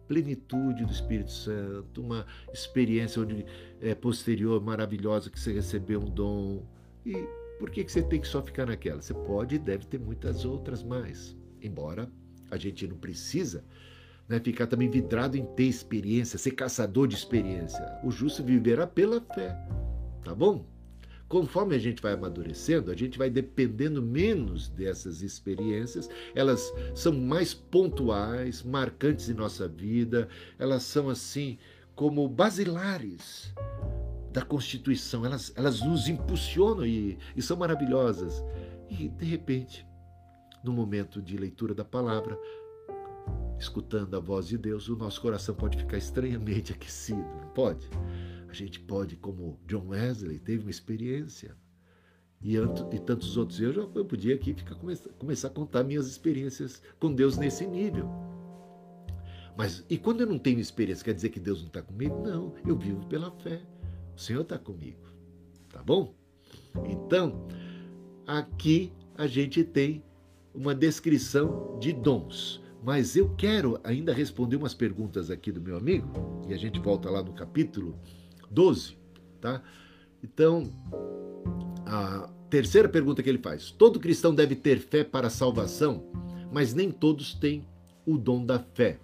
[0.06, 3.44] plenitude do Espírito Santo, uma experiência onde
[3.80, 6.62] é posterior maravilhosa que você recebeu um dom.
[7.04, 7.14] E
[7.58, 9.00] por que, que você tem que só ficar naquela?
[9.00, 11.36] Você pode e deve ter muitas outras mais.
[11.60, 12.10] Embora
[12.50, 13.64] a gente não precisa
[14.28, 17.84] né, ficar também vidrado em ter experiência, ser caçador de experiência.
[18.04, 19.56] O justo viverá pela fé.
[20.24, 20.66] Tá bom?
[21.28, 27.52] Conforme a gente vai amadurecendo, a gente vai dependendo menos dessas experiências, elas são mais
[27.52, 31.58] pontuais, marcantes em nossa vida, elas são assim
[31.96, 33.52] como basilares
[34.32, 38.44] da Constituição, elas, elas nos impulsionam e, e são maravilhosas.
[38.88, 39.86] E, de repente,
[40.62, 42.38] no momento de leitura da palavra,
[43.58, 47.88] escutando a voz de Deus, o nosso coração pode ficar estranhamente aquecido, não pode?
[48.56, 51.56] Gente pode, como John Wesley, teve uma experiência.
[52.42, 53.60] E, e tantos outros.
[53.60, 57.66] Eu já eu podia aqui ficar, começar, começar a contar minhas experiências com Deus nesse
[57.66, 58.08] nível.
[59.56, 62.22] Mas e quando eu não tenho experiência, quer dizer que Deus não está comigo?
[62.22, 63.62] Não, eu vivo pela fé.
[64.14, 65.00] O Senhor está comigo.
[65.70, 66.14] Tá bom?
[66.84, 67.46] Então,
[68.26, 70.04] aqui a gente tem
[70.54, 72.62] uma descrição de dons.
[72.82, 76.08] Mas eu quero ainda responder umas perguntas aqui do meu amigo,
[76.46, 77.98] e a gente volta lá no capítulo
[78.50, 78.96] 12,
[79.40, 79.62] tá?
[80.22, 80.72] Então,
[81.84, 86.04] a terceira pergunta que ele faz: todo cristão deve ter fé para a salvação,
[86.52, 87.66] mas nem todos têm
[88.06, 88.98] o dom da fé.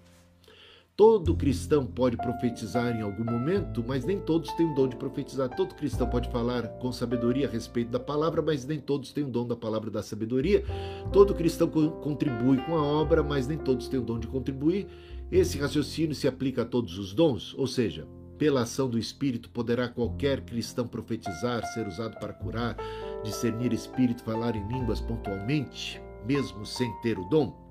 [0.95, 5.49] Todo cristão pode profetizar em algum momento, mas nem todos têm o dom de profetizar.
[5.49, 9.29] Todo cristão pode falar com sabedoria a respeito da palavra, mas nem todos têm o
[9.29, 10.63] dom da palavra da sabedoria.
[11.11, 14.85] Todo cristão contribui com a obra, mas nem todos têm o dom de contribuir.
[15.31, 19.87] Esse raciocínio se aplica a todos os dons, ou seja, pela ação do Espírito, poderá
[19.87, 22.75] qualquer cristão profetizar, ser usado para curar,
[23.23, 27.63] discernir espírito, falar em línguas pontualmente, mesmo sem ter o dom?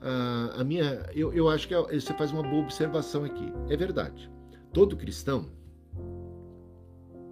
[0.00, 3.52] Ah, a minha, eu, eu acho que é, você faz uma boa observação aqui.
[3.68, 4.30] É verdade.
[4.72, 5.50] Todo cristão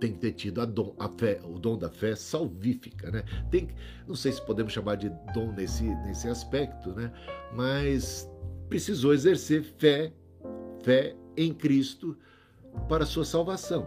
[0.01, 3.25] tem que ter tido a dom, a fé, o dom da fé salvífica, né?
[3.51, 3.69] Tem,
[4.07, 7.13] não sei se podemos chamar de dom nesse, nesse aspecto, né?
[7.55, 8.29] Mas
[8.69, 10.13] precisou exercer fé,
[10.83, 12.17] fé em Cristo
[12.89, 13.87] para sua salvação.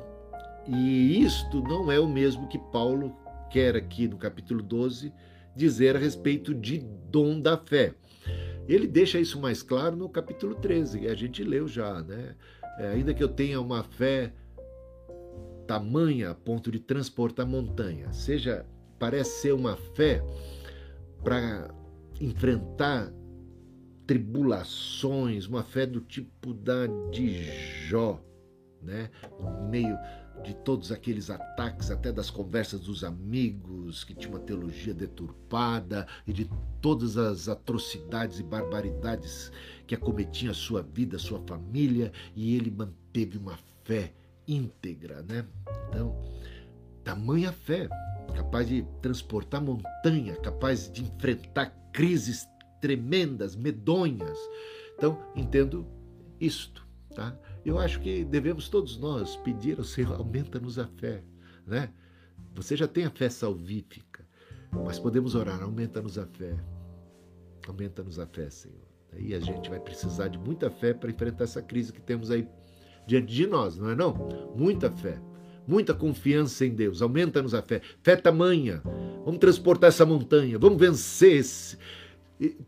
[0.67, 3.15] E isto não é o mesmo que Paulo
[3.49, 5.13] quer aqui no capítulo 12
[5.55, 7.93] dizer a respeito de dom da fé.
[8.67, 12.35] Ele deixa isso mais claro no capítulo 13, que a gente leu já, né?
[12.77, 14.33] É, ainda que eu tenha uma fé
[15.65, 18.65] tamanha a ponto de transportar montanha, seja,
[18.99, 20.23] parece ser uma fé
[21.23, 21.73] para
[22.21, 23.11] enfrentar
[24.05, 27.43] tribulações, uma fé do tipo da de
[27.87, 28.21] Jó,
[28.81, 29.09] né?
[29.39, 29.97] no meio
[30.43, 36.33] de todos aqueles ataques, até das conversas dos amigos, que tinha uma teologia deturpada, e
[36.33, 36.49] de
[36.81, 39.51] todas as atrocidades e barbaridades
[39.85, 44.13] que acometiam a sua vida, a sua família, e ele manteve uma fé
[44.47, 45.45] íntegra, né?
[45.89, 46.15] Então,
[47.03, 47.89] tamanha fé,
[48.35, 52.47] capaz de transportar montanha, capaz de enfrentar crises
[52.79, 54.37] tremendas, medonhas.
[54.95, 55.87] Então, entendo
[56.39, 56.85] isto,
[57.15, 57.35] tá?
[57.67, 61.21] Eu acho que devemos todos nós pedir ao Senhor, aumenta-nos a fé,
[61.65, 61.89] né?
[62.55, 64.25] Você já tem a fé salvífica,
[64.71, 66.55] mas podemos orar, aumenta-nos a fé.
[67.67, 68.87] Aumenta-nos a fé, Senhor.
[69.11, 72.47] Aí a gente vai precisar de muita fé para enfrentar essa crise que temos aí
[73.05, 74.13] diante de nós, não é não?
[74.55, 75.21] Muita fé,
[75.67, 77.01] muita confiança em Deus.
[77.01, 77.81] Aumenta-nos a fé.
[78.01, 78.81] Fé tamanha.
[79.25, 81.77] Vamos transportar essa montanha, vamos vencer esse,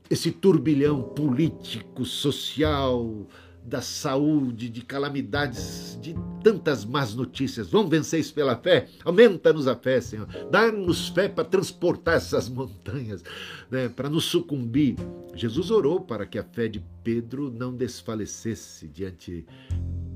[0.09, 3.25] esse turbilhão político, social,
[3.63, 7.69] da saúde, de calamidades, de tantas más notícias.
[7.69, 8.87] Vamos vencer isso pela fé?
[9.03, 10.27] Aumenta-nos a fé, Senhor.
[10.49, 13.23] Dá-nos fé para transportar essas montanhas,
[13.69, 13.89] né?
[13.89, 14.95] para nos sucumbir.
[15.35, 19.45] Jesus orou para que a fé de Pedro não desfalecesse diante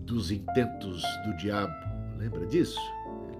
[0.05, 1.73] dos intentos do diabo.
[2.17, 2.79] Lembra disso?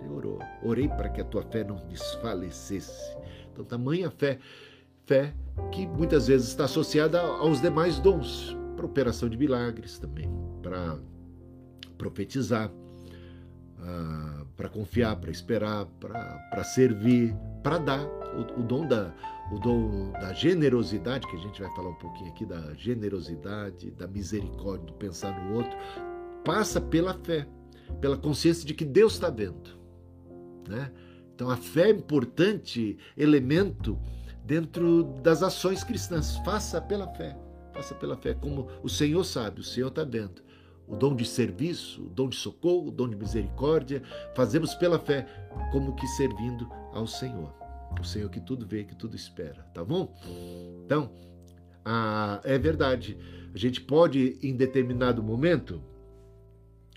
[0.01, 0.39] Ele orou.
[0.63, 3.15] Orei para que a tua fé não desfalecesse.
[3.51, 4.39] Então, tamanha fé,
[5.05, 5.33] fé
[5.71, 10.29] que muitas vezes está associada aos demais dons para operação de milagres também,
[10.61, 10.99] para
[11.97, 19.13] profetizar, uh, para confiar, para esperar, para servir, para dar o, o, dom da
[19.51, 24.07] o dom da generosidade que a gente vai falar um pouquinho aqui da generosidade, da
[24.07, 25.77] misericórdia, do pensar no outro,
[26.43, 27.47] passa pela fé,
[28.01, 29.69] pela consciência de que Deus está vendo,
[30.67, 30.91] né?
[31.35, 33.99] Então a fé é importante elemento
[34.45, 36.37] dentro das ações cristãs.
[36.37, 37.35] Faça pela fé.
[37.73, 40.43] Faça pela fé, como o Senhor sabe, o Senhor está vendo.
[40.87, 44.03] O dom de serviço, o dom de socorro, o dom de misericórdia,
[44.35, 45.25] fazemos pela fé,
[45.71, 47.53] como que servindo ao Senhor.
[47.99, 50.13] O Senhor que tudo vê, que tudo espera, tá bom?
[50.85, 51.11] Então,
[51.85, 53.17] ah, é verdade.
[53.53, 55.81] A gente pode, em determinado momento,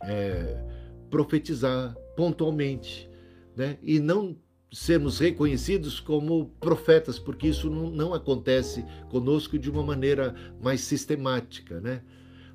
[0.03, 0.65] é,
[1.11, 3.09] profetizar pontualmente,
[3.55, 3.79] né?
[3.83, 4.37] E não
[4.73, 11.81] sermos reconhecidos como profetas, porque isso não, não acontece conosco de uma maneira mais sistemática,
[11.81, 12.03] né?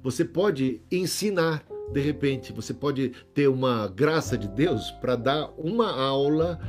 [0.03, 5.91] Você pode ensinar, de repente, você pode ter uma graça de Deus para dar uma
[5.91, 6.59] aula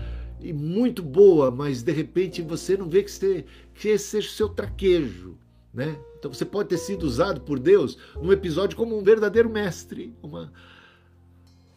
[0.40, 4.32] e muito boa, mas de repente você não vê que, você, que esse seja o
[4.32, 5.38] seu traquejo,
[5.72, 5.98] né?
[6.18, 10.52] Então você pode ter sido usado por Deus num episódio como um verdadeiro mestre, uma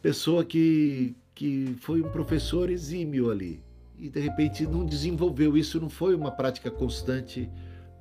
[0.06, 3.60] pessoa que, que foi um professor exímio ali
[3.98, 7.50] e de repente não desenvolveu isso, não foi uma prática constante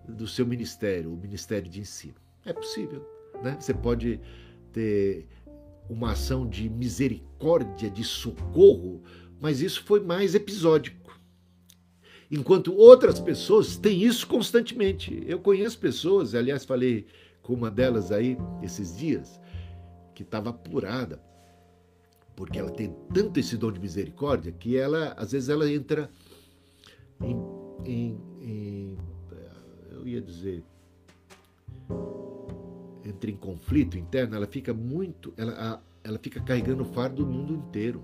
[0.06, 2.16] do seu ministério, o ministério de ensino.
[2.44, 3.08] É possível,
[3.42, 3.56] né?
[3.58, 4.20] Você pode
[4.70, 5.26] ter
[5.88, 9.02] uma ação de misericórdia, de socorro,
[9.40, 11.18] mas isso foi mais episódico.
[12.30, 15.24] Enquanto outras pessoas têm isso constantemente.
[15.26, 17.06] Eu conheço pessoas, aliás, falei
[17.40, 19.40] com uma delas aí esses dias,
[20.14, 21.18] que estava apurada
[22.36, 26.10] porque ela tem tanto esse dom de misericórdia que ela, às vezes, ela entra
[27.20, 27.36] em,
[27.84, 28.98] em, em
[29.90, 30.62] eu ia dizer,
[33.04, 37.54] entra em conflito interno, ela fica muito, ela, ela fica carregando o fardo do mundo
[37.54, 38.02] inteiro.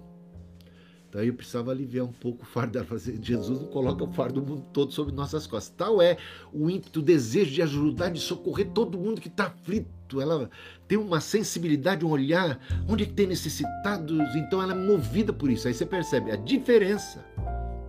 [1.13, 2.87] Daí eu precisava aliviar um pouco o fardo dela.
[2.91, 5.75] Assim, Jesus não coloca o fardo do mundo todo sobre nossas costas.
[5.77, 6.17] Tal é
[6.53, 10.21] o ímpeto, o desejo de ajudar, de socorrer todo mundo que está aflito.
[10.21, 10.49] Ela
[10.87, 15.51] tem uma sensibilidade, um olhar, onde é que tem necessitados, então ela é movida por
[15.51, 15.67] isso.
[15.67, 17.25] Aí você percebe a diferença.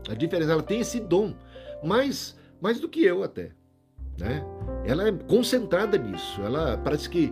[0.10, 1.34] A diferença, ela tem esse dom,
[1.84, 3.52] mais, mais do que eu até.
[4.20, 4.44] Né?
[4.84, 6.42] Ela é concentrada nisso.
[6.42, 7.32] Ela parece que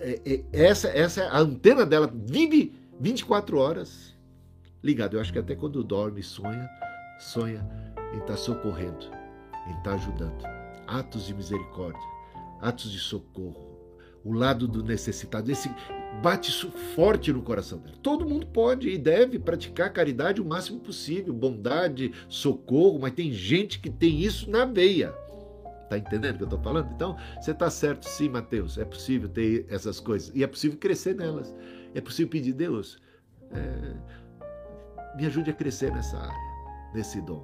[0.00, 4.13] é, é, essa, essa a antena dela vive 24 horas
[4.84, 5.16] ligado.
[5.16, 6.68] Eu acho que até quando dorme, sonha,
[7.18, 7.66] sonha
[8.12, 9.06] em estar tá socorrendo,
[9.66, 10.44] em estar tá ajudando.
[10.86, 12.02] Atos de misericórdia,
[12.60, 13.80] atos de socorro,
[14.22, 15.50] o lado do necessitado.
[15.50, 15.70] Esse
[16.22, 17.96] bate isso forte no coração dela.
[18.02, 23.80] Todo mundo pode e deve praticar caridade o máximo possível, bondade, socorro, mas tem gente
[23.80, 25.14] que tem isso na veia.
[25.88, 26.90] Tá entendendo o que eu estou falando?
[26.94, 28.78] Então, você está certo, sim, Mateus.
[28.78, 31.54] É possível ter essas coisas e é possível crescer nelas.
[31.94, 32.98] É possível pedir Deus.
[33.52, 33.94] É,
[35.16, 37.42] me ajude a crescer nessa área, nesse dom.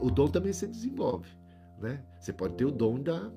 [0.00, 1.28] O dom também se desenvolve.
[1.78, 2.02] Né?
[2.20, 3.30] Você pode ter o dom da,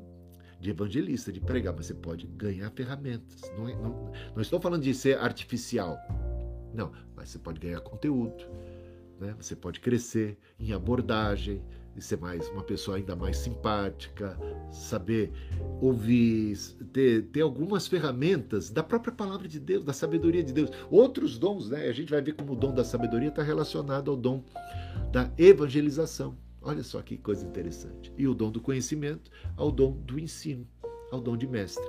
[0.59, 3.41] de evangelista, de pregar, mas você pode ganhar ferramentas.
[3.57, 5.97] Não, é, não, não estou falando de ser artificial.
[6.74, 8.43] Não, mas você pode ganhar conteúdo.
[9.20, 9.36] Né?
[9.39, 11.63] Você pode crescer em abordagem,
[11.96, 14.38] e ser mais uma pessoa ainda mais simpática,
[14.70, 15.32] saber
[15.82, 16.58] ouvir,
[16.91, 20.70] ter, ter algumas ferramentas da própria palavra de Deus, da sabedoria de Deus.
[20.91, 21.88] Outros dons, né?
[21.88, 24.43] A gente vai ver como o dom da sabedoria está relacionado ao dom
[25.12, 26.38] da evangelização.
[26.62, 28.12] Olha só que coisa interessante.
[28.18, 30.68] E o dom do conhecimento ao dom do ensino,
[31.12, 31.86] ao dom de mestre.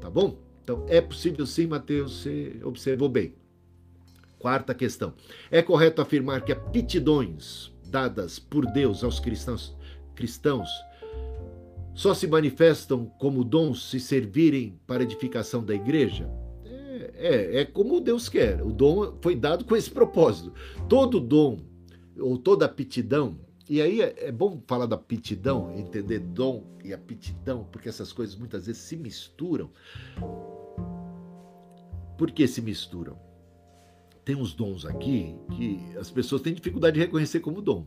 [0.00, 0.38] Tá bom?
[0.64, 3.34] Então é possível sim, Mateus, você observou bem.
[4.38, 5.14] Quarta questão.
[5.50, 9.72] É correto afirmar que aptidões dadas por Deus aos cristãos,
[10.16, 10.68] cristãos
[11.94, 16.28] só se manifestam como dons se servirem para edificação da igreja?
[16.64, 18.60] É, é, é como Deus quer.
[18.62, 20.52] O dom foi dado com esse propósito.
[20.88, 21.60] Todo dom,
[22.18, 23.38] ou toda aptidão,
[23.70, 28.34] e aí é, é bom falar da aptidão, entender dom e aptidão, porque essas coisas
[28.34, 29.70] muitas vezes se misturam.
[32.18, 33.16] Por que se misturam?
[34.24, 37.86] Tem uns dons aqui que as pessoas têm dificuldade de reconhecer como dom.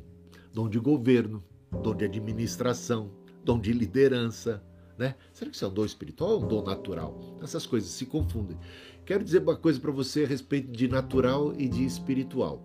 [0.53, 1.43] Dom de governo,
[1.83, 3.11] dom de administração,
[3.43, 4.63] dom de liderança,
[4.97, 5.15] né?
[5.33, 7.19] Será que isso é um dom espiritual ou um dom natural?
[7.41, 8.57] Essas coisas se confundem.
[9.05, 12.61] Quero dizer uma coisa para você a respeito de natural e de espiritual.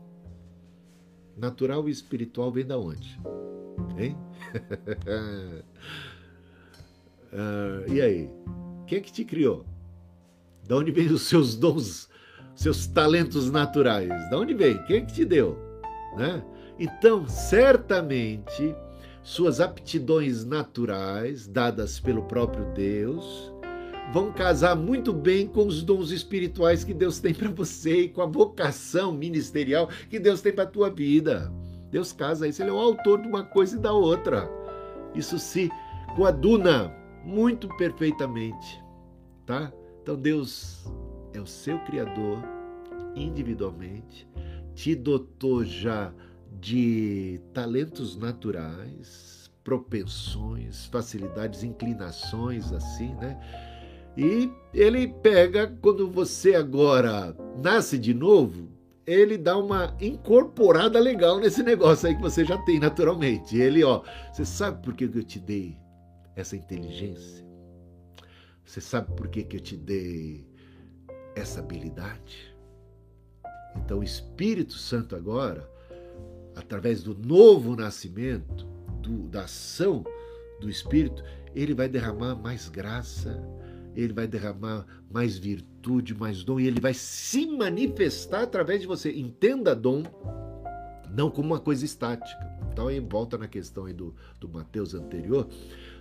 [1.37, 3.18] Natural e espiritual vem da onde?
[3.97, 4.16] Hein?
[7.33, 8.31] uh, e aí?
[8.87, 9.64] Quem é que te criou?
[10.66, 12.09] Da onde vêm os seus dons,
[12.55, 14.31] seus talentos naturais?
[14.31, 14.83] Da onde vem?
[14.85, 15.59] Quem é que te deu?
[16.17, 16.43] Né?
[16.79, 18.75] Então, certamente,
[19.23, 23.53] suas aptidões naturais, dadas pelo próprio Deus,
[24.13, 28.21] vão casar muito bem com os dons espirituais que Deus tem para você e com
[28.21, 31.53] a vocação ministerial que Deus tem para a tua vida.
[31.91, 34.51] Deus casa isso, ele é o autor de uma coisa e da outra.
[35.15, 35.71] Isso se
[36.17, 36.93] coaduna
[37.25, 38.83] muito perfeitamente,
[39.47, 39.73] tá?
[40.03, 40.85] Então Deus
[41.33, 42.43] é o seu criador
[43.14, 44.28] individualmente,
[44.74, 46.12] te dotou já
[46.61, 53.39] de talentos naturais, propensões, facilidades, inclinações, assim, né?
[54.16, 58.68] E ele pega, quando você agora nasce de novo,
[59.07, 63.57] ele dá uma incorporada legal nesse negócio aí que você já tem naturalmente.
[63.57, 64.03] Ele, ó,
[64.33, 65.76] você sabe por que eu te dei
[66.37, 67.45] essa inteligência?
[68.64, 70.47] Você sabe por que, que eu te dei
[71.35, 72.55] essa habilidade?
[73.76, 75.72] Então, o Espírito Santo agora
[76.55, 78.66] através do novo nascimento,
[79.01, 80.05] do, da ação
[80.61, 81.22] do Espírito,
[81.55, 83.43] ele vai derramar mais graça,
[83.95, 89.12] ele vai derramar mais virtude, mais dom, e ele vai se manifestar através de você.
[89.12, 90.03] Entenda dom
[91.14, 92.51] não como uma coisa estática.
[92.72, 95.47] Então aí volta na questão aí do, do Mateus anterior.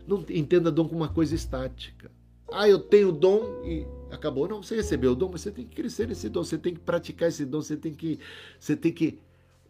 [0.07, 2.09] Não entenda dom como uma coisa estática.
[2.51, 4.47] Ah, eu tenho dom e acabou.
[4.47, 6.79] Não, você recebeu o dom, mas você tem que crescer nesse dom, você tem que
[6.79, 8.19] praticar esse dom, você tem que,
[8.59, 9.19] você tem que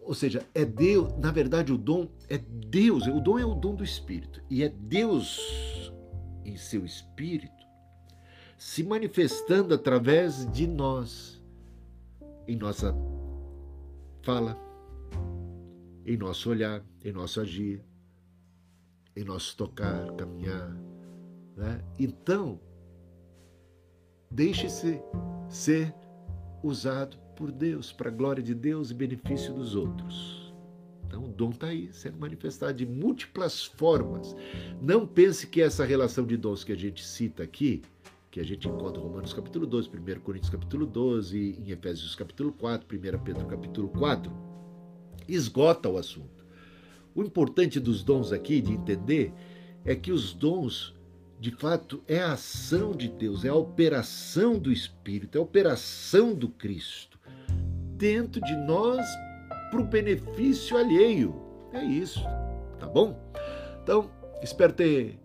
[0.04, 3.76] ou seja, é Deus, na verdade o dom é Deus, o dom é o dom
[3.76, 4.42] do Espírito.
[4.50, 5.92] E é Deus
[6.44, 7.62] em seu Espírito
[8.58, 11.42] se manifestando através de nós,
[12.48, 12.96] em nossa
[14.22, 14.56] fala,
[16.06, 17.84] em nosso olhar, em nosso agir,
[19.16, 20.78] em nosso tocar, caminhar.
[21.56, 21.84] Né?
[21.98, 22.60] Então,
[24.32, 25.02] deixe-se
[25.50, 25.94] ser
[26.64, 30.54] usado por Deus, para a glória de Deus e benefício dos outros.
[31.06, 34.34] Então, o dom está aí, sendo manifestado de múltiplas formas.
[34.82, 37.82] Não pense que essa relação de dons que a gente cita aqui,
[38.30, 42.54] que a gente encontra em Romanos capítulo 12, 1 Coríntios capítulo 12, em Efésios capítulo
[42.54, 44.32] 4, 1 Pedro capítulo 4,
[45.28, 46.46] esgota o assunto.
[47.14, 49.34] O importante dos dons aqui, de entender,
[49.84, 50.96] é que os dons
[51.42, 56.36] de fato, é a ação de Deus, é a operação do Espírito, é a operação
[56.36, 57.20] do Cristo
[57.98, 59.04] dentro de nós
[59.72, 61.34] para o benefício alheio.
[61.74, 62.22] É isso,
[62.80, 63.20] tá bom?
[63.82, 64.12] Então,
[64.44, 65.20] espero ter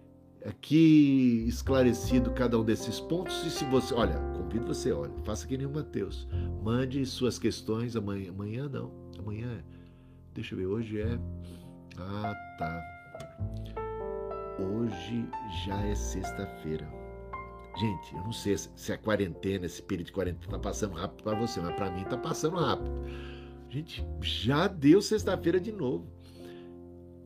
[0.47, 3.45] aqui esclarecido cada um desses pontos.
[3.45, 6.27] E se você, olha, convido você, olha, faça que nem o Mateus.
[6.63, 8.31] Mande suas questões amanhã.
[8.31, 8.91] Amanhã não.
[9.19, 9.63] Amanhã é.
[10.33, 11.19] Deixa eu ver, hoje é.
[11.99, 13.86] Ah, tá.
[14.59, 15.29] Hoje
[15.67, 16.89] já é sexta-feira.
[17.79, 21.39] Gente, eu não sei se a quarentena, esse período de quarentena está passando rápido para
[21.39, 22.91] você, mas para mim está passando rápido.
[23.69, 26.07] Gente, já deu sexta-feira de novo.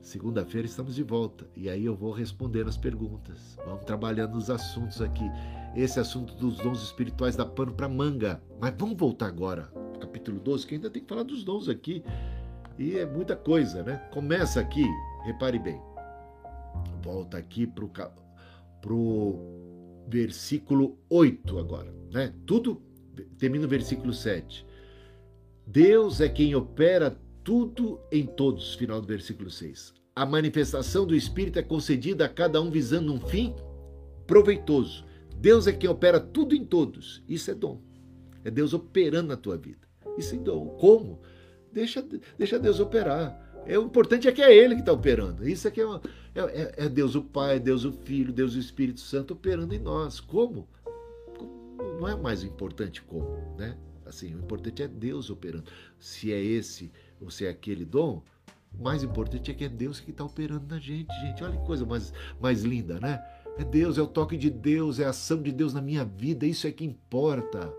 [0.02, 3.56] Segunda-feira estamos de volta e aí eu vou respondendo as perguntas.
[3.64, 5.24] Vamos trabalhando os assuntos aqui.
[5.76, 8.42] Esse assunto dos dons espirituais dá pano para manga.
[8.58, 9.70] Mas vamos voltar agora,
[10.00, 12.02] capítulo 12, que ainda tem que falar dos dons aqui.
[12.76, 13.98] E é muita coisa, né?
[14.10, 14.84] Começa aqui,
[15.24, 15.89] repare bem.
[17.02, 22.34] Volta aqui para o versículo 8 agora, né?
[22.46, 22.82] Tudo
[23.38, 24.66] termina o versículo 7.
[25.66, 29.94] Deus é quem opera tudo em todos, final do versículo 6.
[30.14, 33.54] A manifestação do Espírito é concedida a cada um visando um fim
[34.26, 35.04] proveitoso.
[35.36, 37.22] Deus é quem opera tudo em todos.
[37.28, 37.80] Isso é dom.
[38.44, 39.88] É Deus operando na tua vida.
[40.18, 40.76] Isso é dom.
[40.78, 41.20] Como?
[41.72, 42.04] Deixa,
[42.36, 43.49] deixa Deus operar.
[43.66, 45.48] É, o importante é que é Ele que está operando.
[45.48, 46.00] Isso aqui é, uma,
[46.34, 49.78] é, é, é, Deus o Pai, Deus o Filho, Deus o Espírito Santo operando em
[49.78, 50.20] nós.
[50.20, 50.68] Como?
[51.98, 53.76] Não é mais importante como, né?
[54.06, 55.64] Assim, o importante é Deus operando.
[55.98, 56.90] Se é esse
[57.20, 58.22] ou se é aquele dom,
[58.78, 61.42] o mais importante é que é Deus que está operando na gente, gente.
[61.44, 63.22] Olha que coisa mais, mais linda, né?
[63.58, 66.46] É Deus, é o toque de Deus, é a ação de Deus na minha vida,
[66.46, 67.72] isso é que importa.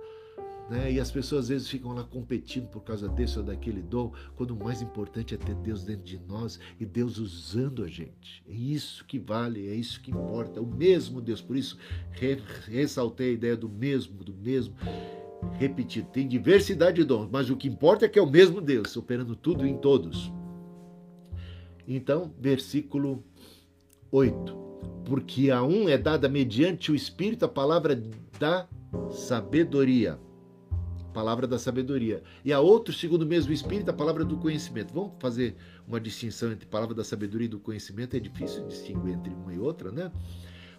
[0.71, 0.93] Né?
[0.93, 4.51] E as pessoas às vezes ficam lá competindo por causa desse ou daquele dom, quando
[4.51, 8.41] o mais importante é ter Deus dentro de nós e Deus usando a gente.
[8.47, 11.41] É isso que vale, é isso que importa, é o mesmo Deus.
[11.41, 11.77] Por isso,
[12.11, 14.73] re ressaltei a ideia do mesmo, do mesmo.
[15.59, 18.95] Repetido, tem diversidade de dons, mas o que importa é que é o mesmo Deus,
[18.95, 20.31] operando tudo em todos.
[21.85, 23.21] Então, versículo
[24.09, 24.55] 8.
[25.03, 28.01] Porque a um é dada mediante o Espírito a palavra
[28.39, 28.69] da
[29.09, 30.17] sabedoria
[31.11, 32.23] palavra da sabedoria.
[32.43, 34.93] E a outro, segundo o mesmo Espírito, a palavra do conhecimento.
[34.93, 35.55] Vamos fazer
[35.87, 38.15] uma distinção entre palavra da sabedoria e do conhecimento.
[38.15, 40.11] É difícil distinguir entre uma e outra, né?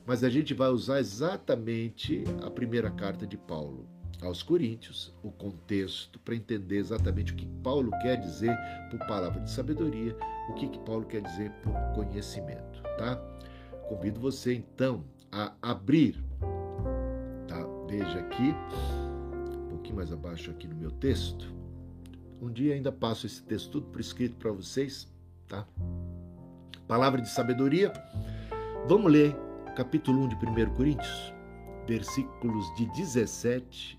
[0.05, 3.87] Mas a gente vai usar exatamente a primeira carta de Paulo
[4.21, 8.57] aos Coríntios, o contexto, para entender exatamente o que Paulo quer dizer
[8.91, 10.17] por palavra de sabedoria,
[10.49, 13.17] o que, que Paulo quer dizer por conhecimento, tá?
[13.89, 16.23] Convido você então a abrir,
[17.49, 17.67] tá?
[17.89, 18.55] Veja aqui
[19.83, 21.53] pouquinho mais abaixo aqui no meu texto.
[22.41, 25.09] Um dia ainda passo esse texto tudo por escrito para vocês,
[25.49, 25.67] tá?
[26.87, 27.93] Palavra de sabedoria.
[28.87, 29.35] Vamos ler
[29.75, 31.35] capítulo 1 de 1 Coríntios,
[31.87, 33.99] versículos de 17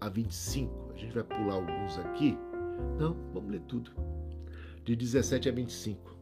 [0.00, 0.92] a 25.
[0.92, 2.36] A gente vai pular alguns aqui.
[2.98, 3.92] Não, vamos ler tudo.
[4.84, 6.16] De 17 a 25.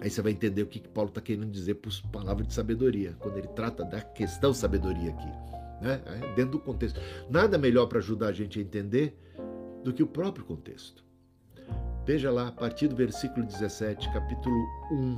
[0.00, 3.36] Aí você vai entender o que Paulo está querendo dizer por palavra de sabedoria, quando
[3.36, 5.54] ele trata da questão sabedoria aqui
[5.84, 6.00] né?
[6.06, 6.98] É, dentro do contexto.
[7.28, 9.16] Nada melhor para ajudar a gente a entender
[9.84, 11.04] do que o próprio contexto.
[12.06, 14.56] Veja lá, a partir do versículo 17, capítulo
[14.90, 15.16] 1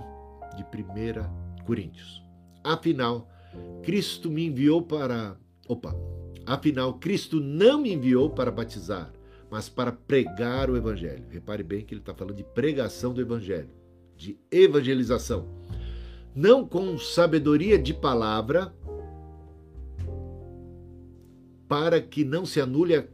[0.57, 2.23] de 1 Coríntios.
[2.63, 3.29] Afinal,
[3.83, 5.37] Cristo me enviou para.
[5.69, 5.95] Opa!
[6.45, 9.13] Afinal, Cristo não me enviou para batizar,
[9.51, 11.25] mas para pregar o Evangelho.
[11.29, 13.71] Repare bem que ele está falando de pregação do Evangelho,
[14.17, 15.49] de evangelização.
[16.35, 18.73] Não com sabedoria de palavra,
[21.69, 23.05] para que não se anule a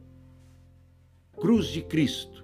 [1.39, 2.43] cruz de Cristo.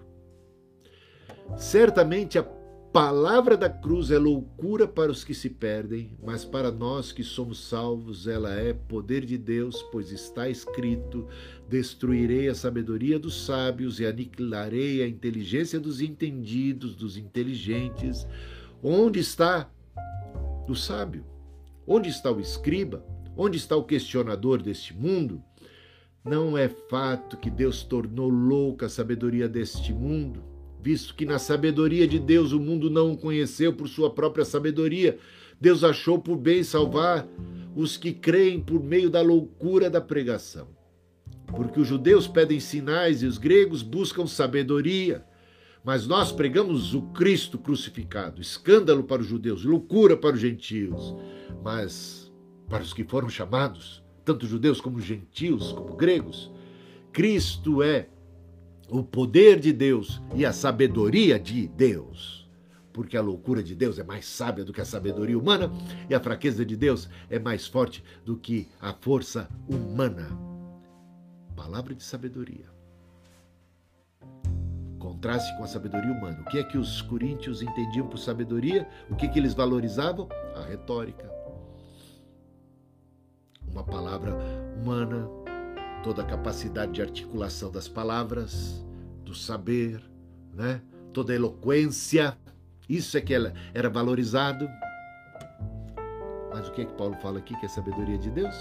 [1.57, 2.43] Certamente a
[2.91, 7.67] palavra da cruz é loucura para os que se perdem, mas para nós que somos
[7.67, 11.27] salvos, ela é poder de Deus, pois está escrito:
[11.67, 18.27] Destruirei a sabedoria dos sábios e aniquilarei a inteligência dos entendidos, dos inteligentes.
[18.81, 19.69] Onde está
[20.67, 21.25] o sábio?
[21.85, 23.05] Onde está o escriba?
[23.35, 25.43] Onde está o questionador deste mundo?
[26.23, 30.43] Não é fato que Deus tornou louca a sabedoria deste mundo,
[30.81, 35.17] visto que na sabedoria de Deus o mundo não o conheceu por sua própria sabedoria.
[35.61, 37.25] Deus achou por bem salvar
[37.73, 40.67] os que creem por meio da loucura da pregação.
[41.47, 45.23] Porque os judeus pedem sinais e os gregos buscam sabedoria.
[45.85, 51.15] Mas nós pregamos o Cristo crucificado, escândalo para os judeus, loucura para os gentios.
[51.63, 52.29] Mas
[52.67, 53.98] para os que foram chamados,
[54.29, 56.51] tanto judeus como gentios, como gregos.
[57.11, 58.07] Cristo é
[58.87, 62.47] o poder de Deus e a sabedoria de Deus.
[62.93, 65.71] Porque a loucura de Deus é mais sábia do que a sabedoria humana
[66.07, 70.29] e a fraqueza de Deus é mais forte do que a força humana.
[71.55, 72.69] Palavra de sabedoria.
[74.99, 76.39] Contraste com a sabedoria humana.
[76.41, 78.87] O que é que os coríntios entendiam por sabedoria?
[79.09, 80.29] O que, é que eles valorizavam?
[80.55, 81.38] A retórica,
[83.71, 84.35] uma palavra
[84.81, 85.27] humana,
[86.03, 88.85] toda a capacidade de articulação das palavras,
[89.23, 90.01] do saber,
[90.53, 90.81] né?
[91.13, 92.37] toda a eloquência,
[92.87, 94.67] isso é que ela era valorizado.
[96.51, 98.55] Mas o que é que Paulo fala aqui que é sabedoria de Deus?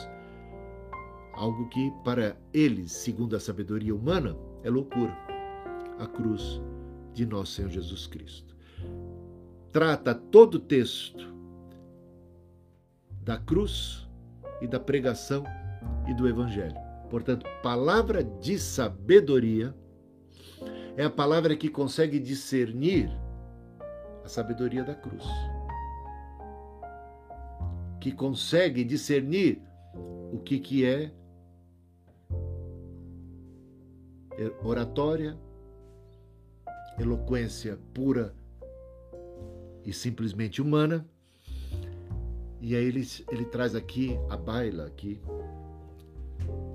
[1.34, 5.16] Algo que para eles, segundo a sabedoria humana, é loucura.
[5.98, 6.60] A cruz
[7.14, 8.54] de nosso Senhor Jesus Cristo.
[9.72, 11.34] Trata todo o texto
[13.22, 14.07] da cruz
[14.60, 15.44] e da pregação
[16.06, 16.76] e do evangelho.
[17.10, 19.74] Portanto, palavra de sabedoria
[20.96, 23.10] é a palavra que consegue discernir
[24.24, 25.24] a sabedoria da cruz.
[28.00, 29.62] Que consegue discernir
[30.32, 31.12] o que, que é
[34.62, 35.36] oratória,
[36.98, 38.34] eloquência pura
[39.84, 41.06] e simplesmente humana
[42.60, 45.20] e aí ele, ele traz aqui a baila aqui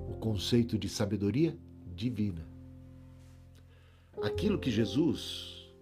[0.08, 1.56] o conceito de sabedoria
[1.94, 2.46] divina.
[4.22, 5.74] Aquilo que Jesus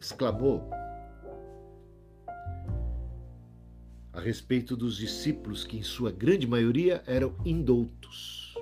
[0.00, 0.70] exclamou
[4.12, 8.54] a respeito dos discípulos que em sua grande maioria eram indoutos.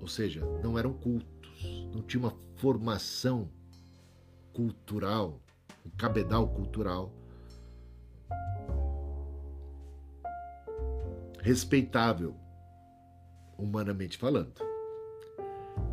[0.00, 3.50] Ou seja, não eram cultos, não tinha uma formação
[4.52, 5.40] cultural,
[5.84, 7.12] um cabedal cultural
[11.44, 12.34] respeitável.
[13.58, 14.54] humanamente falando.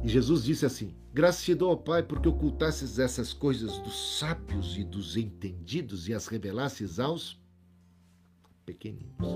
[0.01, 0.95] E Jesus disse assim:
[1.43, 6.99] te dou, Pai, porque ocultasses essas coisas dos sábios e dos entendidos e as revelasses
[6.99, 7.39] aos
[8.65, 9.27] pequeninos.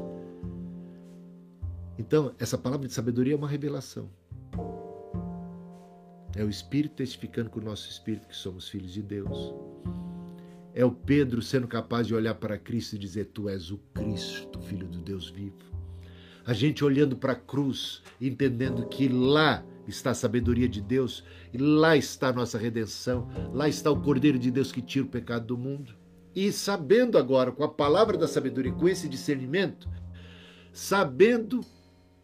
[1.99, 4.09] Então, essa palavra de sabedoria é uma revelação.
[6.35, 9.53] É o Espírito testificando com o nosso Espírito que somos filhos de Deus.
[10.73, 14.59] É o Pedro sendo capaz de olhar para Cristo e dizer: Tu és o Cristo,
[14.61, 15.74] Filho do Deus vivo.
[16.45, 21.57] A gente olhando para a cruz, entendendo que lá está a sabedoria de Deus e
[21.57, 25.47] lá está a nossa redenção, lá está o Cordeiro de Deus que tira o pecado
[25.47, 25.95] do mundo.
[26.35, 29.89] E sabendo agora, com a palavra da sabedoria, com esse discernimento,
[30.71, 31.61] sabendo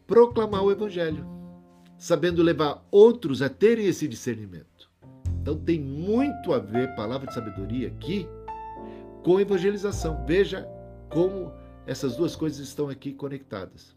[0.06, 1.26] proclamar o Evangelho,
[1.98, 4.92] sabendo levar outros a terem esse discernimento.
[5.42, 8.28] Então tem muito a ver, palavra de sabedoria aqui,
[9.24, 10.24] com evangelização.
[10.28, 10.68] Veja
[11.10, 11.52] como
[11.88, 13.96] essas duas coisas estão aqui conectadas.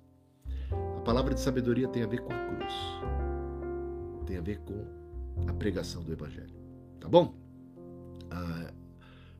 [1.04, 2.72] Palavra de sabedoria tem a ver com a cruz,
[4.26, 4.86] tem a ver com
[5.46, 6.54] a pregação do Evangelho.
[6.98, 7.34] Tá bom?
[8.30, 8.72] Ah,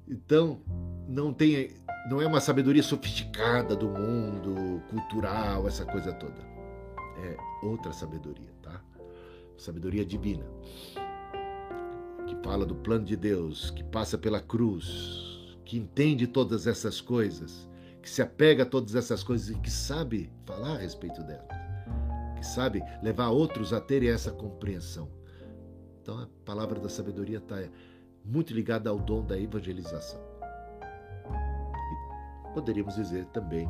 [0.07, 0.61] então,
[1.09, 1.71] não tem,
[2.11, 6.39] não é uma sabedoria sofisticada do mundo, cultural, essa coisa toda.
[7.17, 7.37] É
[7.67, 8.83] outra sabedoria, tá?
[9.57, 10.45] Sabedoria divina.
[12.27, 17.67] Que fala do plano de Deus, que passa pela cruz, que entende todas essas coisas,
[18.05, 21.49] que se apega a todas essas coisas e que sabe falar a respeito delas,
[22.37, 25.09] que sabe levar outros a terem essa compreensão.
[26.03, 27.67] Então a palavra da sabedoria está
[28.23, 30.21] muito ligada ao dom da evangelização.
[32.45, 33.67] E poderíamos dizer também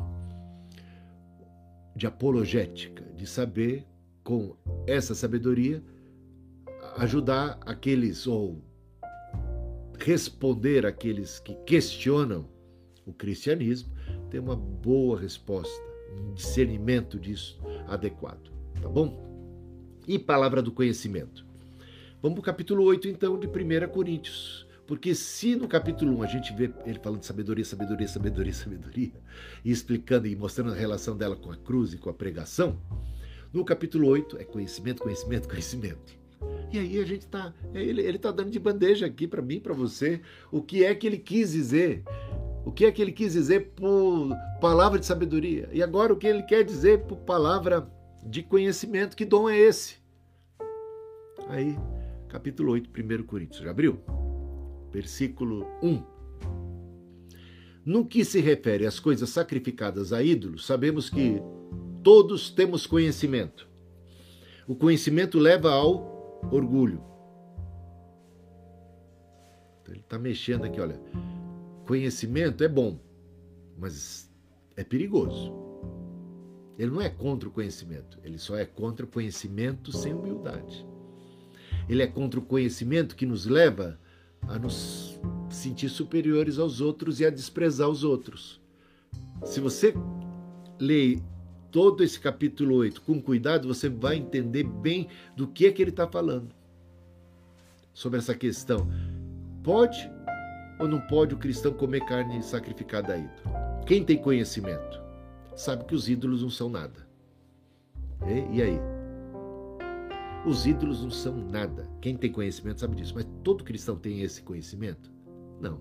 [1.95, 3.87] de apologética, de saber
[4.21, 4.53] com
[4.85, 5.81] essa sabedoria
[6.97, 8.61] ajudar aqueles ou
[9.97, 12.49] responder aqueles que questionam
[13.05, 13.94] o cristianismo,
[14.29, 15.81] ter uma boa resposta,
[16.11, 18.51] um discernimento disso adequado,
[18.81, 19.23] tá bom?
[20.07, 21.45] E palavra do conhecimento.
[22.21, 24.65] Vamos para o capítulo 8, então, de 1 Coríntios.
[24.87, 29.11] Porque se no capítulo 1 a gente vê ele falando de sabedoria, sabedoria, sabedoria, sabedoria,
[29.63, 32.79] e explicando e mostrando a relação dela com a cruz e com a pregação,
[33.51, 36.25] no capítulo 8 é conhecimento, conhecimento, conhecimento.
[36.71, 40.21] E aí a gente está, ele está dando de bandeja aqui para mim, para você,
[40.51, 42.03] o que é que ele quis dizer.
[42.65, 45.69] O que é que ele quis dizer por palavra de sabedoria?
[45.71, 47.87] E agora o que ele quer dizer por palavra
[48.25, 49.15] de conhecimento?
[49.15, 49.97] Que dom é esse?
[51.47, 51.77] Aí
[52.27, 53.63] capítulo 8, 1 Coríntios.
[53.63, 53.99] Já abriu?
[54.91, 56.03] Versículo 1.
[57.85, 61.39] No que se refere às coisas sacrificadas a ídolos, sabemos que
[62.03, 63.69] todos temos conhecimento.
[64.67, 66.99] O conhecimento leva ao orgulho.
[69.81, 70.99] Então, ele está mexendo aqui, olha.
[71.85, 72.99] Conhecimento é bom,
[73.77, 74.31] mas
[74.75, 75.53] é perigoso.
[76.77, 80.85] Ele não é contra o conhecimento, ele só é contra o conhecimento sem humildade.
[81.87, 83.99] Ele é contra o conhecimento que nos leva
[84.47, 85.19] a nos
[85.49, 88.59] sentir superiores aos outros e a desprezar os outros.
[89.43, 89.93] Se você
[90.79, 91.19] lê
[91.71, 95.91] todo esse capítulo 8 com cuidado, você vai entender bem do que é que ele
[95.91, 96.49] está falando
[97.93, 98.89] sobre essa questão.
[99.63, 100.14] Pode
[100.79, 103.55] ou não pode o cristão comer carne sacrificada a ídolo?
[103.85, 105.01] Quem tem conhecimento
[105.55, 107.07] sabe que os ídolos não são nada.
[108.25, 108.79] E, e aí?
[110.45, 111.89] Os ídolos não são nada.
[112.01, 113.13] Quem tem conhecimento sabe disso.
[113.15, 115.11] Mas todo cristão tem esse conhecimento?
[115.59, 115.79] Não.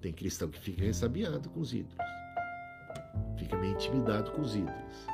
[0.00, 1.96] Tem cristão que fica ressabiado com os ídolos.
[3.36, 5.06] Fica meio intimidado com os ídolos.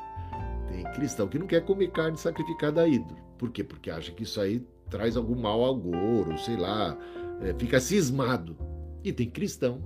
[0.69, 3.19] Tem cristão que não quer comer carne sacrificada a ídolo.
[3.39, 3.65] Por quê?
[3.65, 6.97] Porque acha que isso aí traz algum mal ao goro, sei lá,
[7.41, 8.57] é, fica cismado.
[9.05, 9.81] E tem cristão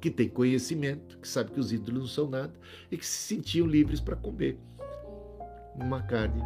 [0.00, 2.52] que tem conhecimento, que sabe que os ídolos não são nada
[2.90, 4.58] e que se sentiam livres para comer
[5.74, 6.42] uma carne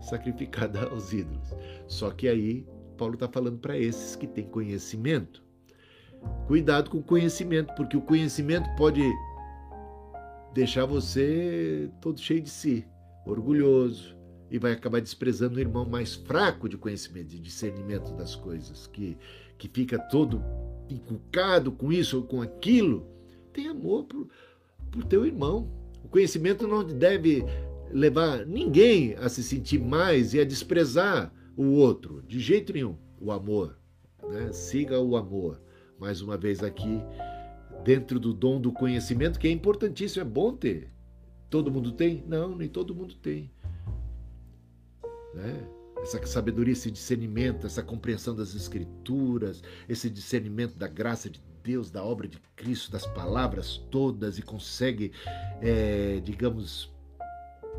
[0.00, 1.54] sacrificada aos ídolos.
[1.86, 2.66] Só que aí
[2.96, 5.42] Paulo está falando para esses que têm conhecimento.
[6.46, 9.02] Cuidado com o conhecimento, porque o conhecimento pode
[10.54, 12.86] deixar você todo cheio de si,
[13.26, 14.16] orgulhoso,
[14.50, 19.16] e vai acabar desprezando o irmão mais fraco de conhecimento, de discernimento das coisas, que,
[19.58, 20.44] que fica todo
[20.88, 23.06] inculcado com isso ou com aquilo.
[23.52, 24.28] Tem amor por,
[24.90, 25.70] por teu irmão.
[26.04, 27.44] O conhecimento não deve
[27.90, 32.96] levar ninguém a se sentir mais e a desprezar o outro, de jeito nenhum.
[33.20, 33.78] O amor,
[34.30, 34.52] né?
[34.52, 35.60] siga o amor.
[35.98, 37.00] Mais uma vez aqui,
[37.84, 40.90] dentro do dom do conhecimento, que é importantíssimo, é bom ter.
[41.48, 42.24] Todo mundo tem?
[42.26, 43.50] Não, nem todo mundo tem.
[45.34, 45.68] Né?
[46.02, 52.02] Essa sabedoria, esse discernimento, essa compreensão das Escrituras, esse discernimento da graça de Deus, da
[52.04, 55.12] obra de Cristo, das palavras todas e consegue,
[55.60, 56.92] é, digamos,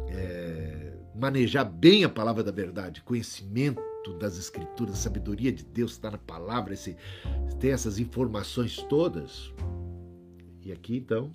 [0.08, 3.82] é, manejar bem a palavra da verdade, conhecimento
[4.20, 6.98] das escrituras, sabedoria de Deus está na palavra, esse,
[7.60, 9.54] tem essas informações todas.
[10.62, 11.34] E aqui então,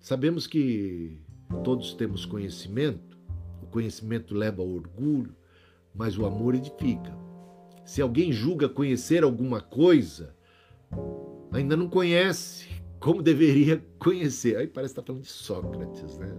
[0.00, 1.18] sabemos que
[1.62, 3.13] todos temos conhecimento,
[3.74, 5.34] conhecimento leva ao orgulho,
[5.92, 7.12] mas o amor edifica.
[7.84, 10.32] Se alguém julga conhecer alguma coisa,
[11.50, 12.68] ainda não conhece
[13.00, 14.56] como deveria conhecer.
[14.56, 16.38] Aí parece que está falando de Sócrates, né?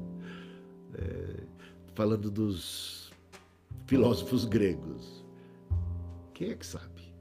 [0.93, 1.43] É,
[1.93, 3.11] falando dos
[3.85, 5.25] filósofos gregos.
[6.33, 7.13] Quem é que sabe?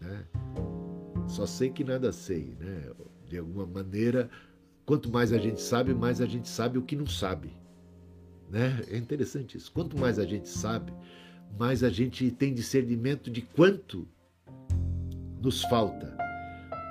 [0.00, 0.24] Né?
[1.28, 2.90] Só sei que nada sei, né?
[3.26, 4.30] De alguma maneira,
[4.86, 7.54] quanto mais a gente sabe, mais a gente sabe o que não sabe.
[8.50, 8.82] Né?
[8.90, 9.70] É interessante isso.
[9.72, 10.92] Quanto mais a gente sabe,
[11.58, 14.06] mais a gente tem discernimento de quanto
[15.40, 16.16] nos falta.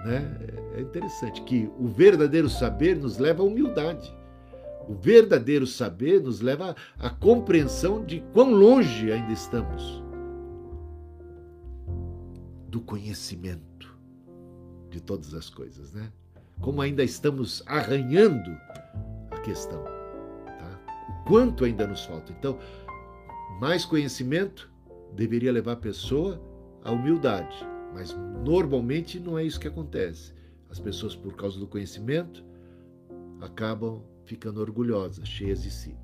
[0.05, 0.37] Né?
[0.75, 4.15] É interessante que o verdadeiro saber nos leva à humildade.
[4.87, 10.01] O verdadeiro saber nos leva à compreensão de quão longe ainda estamos
[12.69, 13.97] do conhecimento
[14.89, 16.11] de todas as coisas, né?
[16.61, 18.49] Como ainda estamos arranhando
[19.29, 19.83] a questão,
[21.27, 22.31] quanto ainda nos falta.
[22.31, 22.57] Então,
[23.59, 24.71] mais conhecimento
[25.13, 26.41] deveria levar a pessoa
[26.83, 27.57] à humildade,
[27.93, 30.33] mas normalmente não é isso que acontece.
[30.69, 32.43] As pessoas, por causa do conhecimento,
[33.41, 35.95] acabam ficando orgulhosas, cheias de si.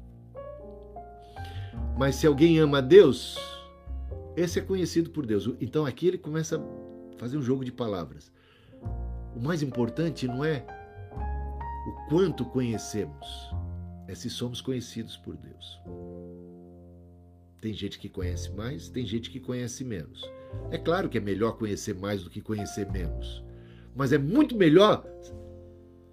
[1.98, 3.38] Mas se alguém ama a Deus,
[4.36, 5.50] esse é conhecido por Deus.
[5.60, 8.32] Então aqui ele começa a fazer um jogo de palavras.
[9.36, 10.66] O mais importante não é
[11.88, 13.28] o quanto conhecemos,
[14.08, 15.80] é se somos conhecidos por Deus.
[17.62, 20.22] Tem gente que conhece mais, tem gente que conhece menos.
[20.70, 23.44] É claro que é melhor conhecer mais do que conhecer menos.
[23.96, 25.06] Mas é muito melhor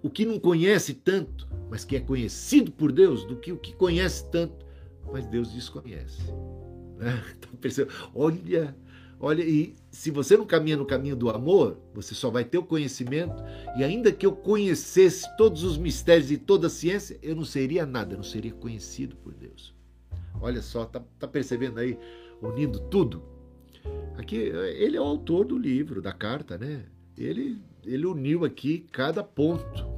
[0.01, 3.73] o que não conhece tanto, mas que é conhecido por Deus, do que o que
[3.73, 4.65] conhece tanto,
[5.11, 6.21] mas Deus desconhece.
[6.97, 7.23] Né?
[7.63, 8.75] Então, olha,
[9.21, 12.63] olha, e se você não caminha no caminho do amor, você só vai ter o
[12.63, 13.43] conhecimento,
[13.77, 17.85] e ainda que eu conhecesse todos os mistérios e toda a ciência, eu não seria
[17.85, 19.73] nada, eu não seria conhecido por Deus.
[20.41, 21.97] Olha só, tá, tá percebendo aí,
[22.41, 23.21] unindo tudo?
[24.17, 26.85] Aqui, ele é o autor do livro, da carta, né?
[27.17, 29.90] Ele, ele uniu aqui cada ponto.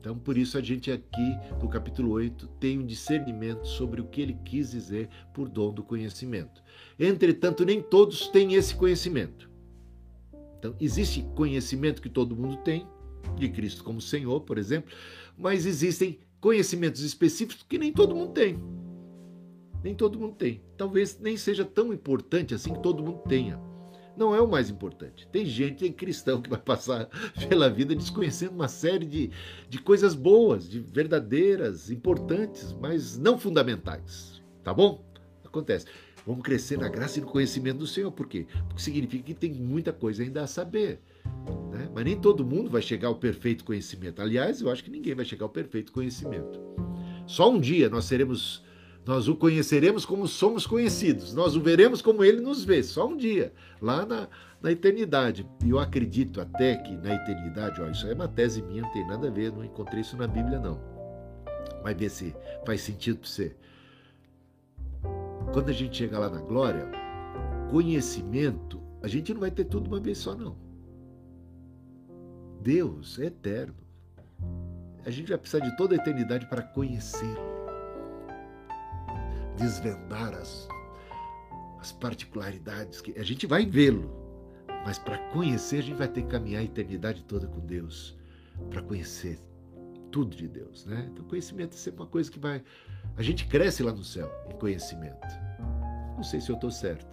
[0.00, 4.22] Então, por isso a gente aqui, no capítulo 8, tem um discernimento sobre o que
[4.22, 6.62] ele quis dizer por dom do conhecimento.
[6.98, 9.50] Entretanto, nem todos têm esse conhecimento.
[10.58, 12.86] Então, existe conhecimento que todo mundo tem,
[13.36, 14.90] de Cristo como Senhor, por exemplo,
[15.36, 18.58] mas existem conhecimentos específicos que nem todo mundo tem.
[19.84, 20.62] Nem todo mundo tem.
[20.78, 23.60] Talvez nem seja tão importante assim que todo mundo tenha.
[24.16, 25.26] Não é o mais importante.
[25.28, 27.08] Tem gente, tem cristão que vai passar
[27.48, 29.30] pela vida desconhecendo uma série de,
[29.68, 34.42] de coisas boas, de verdadeiras, importantes, mas não fundamentais.
[34.62, 35.04] Tá bom?
[35.44, 35.86] Acontece.
[36.26, 38.12] Vamos crescer na graça e no conhecimento do Senhor.
[38.12, 38.46] Por quê?
[38.68, 41.00] Porque significa que tem muita coisa ainda a saber.
[41.72, 41.88] Né?
[41.94, 44.20] Mas nem todo mundo vai chegar ao perfeito conhecimento.
[44.20, 46.60] Aliás, eu acho que ninguém vai chegar ao perfeito conhecimento.
[47.26, 48.62] Só um dia nós seremos
[49.04, 51.34] nós o conheceremos como somos conhecidos.
[51.34, 54.28] Nós o veremos como ele nos vê, só um dia, lá na,
[54.60, 55.48] na eternidade.
[55.64, 59.06] E eu acredito até que na eternidade, ó, isso é uma tese minha, não tem
[59.06, 60.80] nada a ver, não encontrei isso na Bíblia, não.
[61.82, 62.34] Mas ver se
[62.64, 63.56] faz sentido para você.
[65.52, 66.86] Quando a gente chegar lá na glória,
[67.70, 70.56] conhecimento, a gente não vai ter tudo uma vez só, não.
[72.60, 73.74] Deus é eterno.
[75.06, 77.59] A gente vai precisar de toda a eternidade para conhecê-lo
[79.60, 80.66] desvendar as,
[81.78, 84.10] as particularidades que a gente vai vê-lo,
[84.84, 88.18] mas para conhecer a gente vai ter que caminhar a eternidade toda com Deus,
[88.70, 89.38] para conhecer
[90.10, 91.08] tudo de Deus, né?
[91.12, 92.62] Então conhecimento é sempre uma coisa que vai
[93.16, 95.26] a gente cresce lá no céu em conhecimento.
[96.16, 97.06] Não sei se eu estou certo.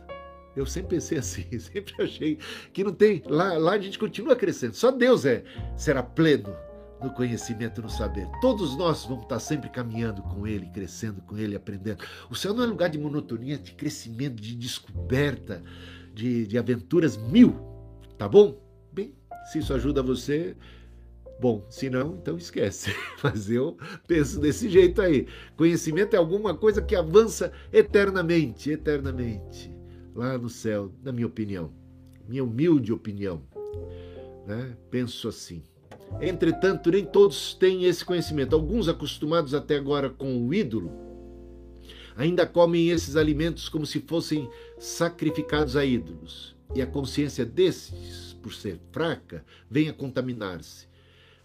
[0.55, 2.39] Eu sempre pensei assim, sempre achei
[2.73, 3.21] que não tem.
[3.25, 4.73] Lá, lá a gente continua crescendo.
[4.73, 5.43] Só Deus é
[5.75, 6.55] será pleno
[7.01, 8.27] no conhecimento, no saber.
[8.41, 12.03] Todos nós vamos estar sempre caminhando com Ele, crescendo com Ele, aprendendo.
[12.29, 15.63] O céu não é lugar de monotonia, de crescimento, de descoberta,
[16.13, 17.55] de, de aventuras mil,
[18.17, 18.59] tá bom?
[18.91, 19.13] Bem,
[19.51, 20.55] se isso ajuda você,
[21.39, 21.65] bom.
[21.69, 22.93] Se não, então esquece.
[23.23, 23.77] Mas eu
[24.07, 25.27] penso desse jeito aí.
[25.55, 29.71] Conhecimento é alguma coisa que avança eternamente, eternamente,
[30.15, 31.71] lá no céu, na minha opinião,
[32.27, 33.43] minha humilde opinião.
[34.45, 34.75] Né?
[34.89, 35.63] Penso assim.
[36.21, 38.55] Entretanto, nem todos têm esse conhecimento.
[38.55, 40.91] Alguns, acostumados até agora com o ídolo,
[42.15, 44.49] ainda comem esses alimentos como se fossem
[44.79, 46.55] sacrificados a ídolos.
[46.75, 50.87] E a consciência desses, por ser fraca, vem a contaminar-se.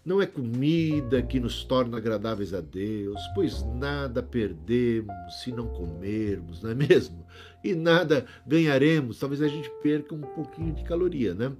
[0.05, 6.61] não é comida que nos torna agradáveis a Deus, pois nada perdemos se não comermos,
[6.61, 7.25] não é mesmo?
[7.63, 11.53] E nada ganharemos, talvez a gente perca um pouquinho de caloria, né?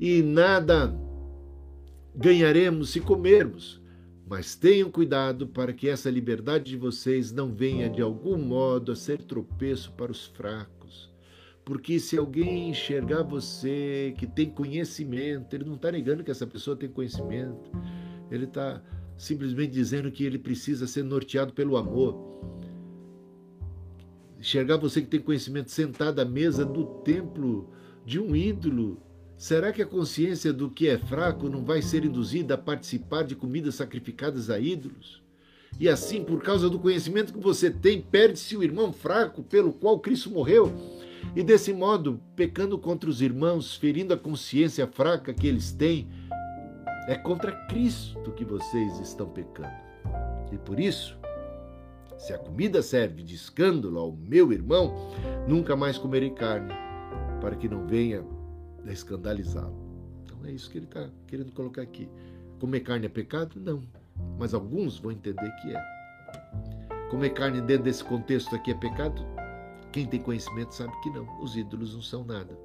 [0.00, 0.92] E nada
[2.18, 3.80] ganharemos se comermos.
[4.28, 8.96] Mas tenham cuidado para que essa liberdade de vocês não venha de algum modo a
[8.96, 11.10] ser tropeço para os fracos.
[11.64, 16.76] Porque se alguém enxergar você que tem conhecimento, ele não está negando que essa pessoa
[16.76, 17.70] tem conhecimento,
[18.30, 18.82] ele está
[19.16, 22.18] simplesmente dizendo que ele precisa ser norteado pelo amor.
[24.38, 27.70] Enxergar você que tem conhecimento sentado à mesa do templo
[28.04, 29.02] de um ídolo
[29.38, 33.36] Será que a consciência do que é fraco não vai ser induzida a participar de
[33.36, 35.22] comidas sacrificadas a ídolos?
[35.78, 40.00] E assim, por causa do conhecimento que você tem, perde-se o irmão fraco pelo qual
[40.00, 40.72] Cristo morreu.
[41.36, 46.08] E desse modo, pecando contra os irmãos, ferindo a consciência fraca que eles têm,
[47.06, 49.70] é contra Cristo que vocês estão pecando.
[50.50, 51.16] E por isso,
[52.16, 55.12] se a comida serve de escândalo ao meu irmão,
[55.46, 56.74] nunca mais comerei carne,
[57.40, 58.24] para que não venha
[58.88, 59.76] a escandalizá-lo.
[60.24, 62.08] Então é isso que ele está querendo colocar aqui.
[62.58, 63.60] Comer carne é pecado?
[63.60, 63.82] Não.
[64.38, 65.98] Mas alguns vão entender que é.
[67.10, 69.24] Comer carne dentro desse contexto aqui é pecado?
[69.92, 71.40] Quem tem conhecimento sabe que não.
[71.40, 72.58] Os ídolos não são nada.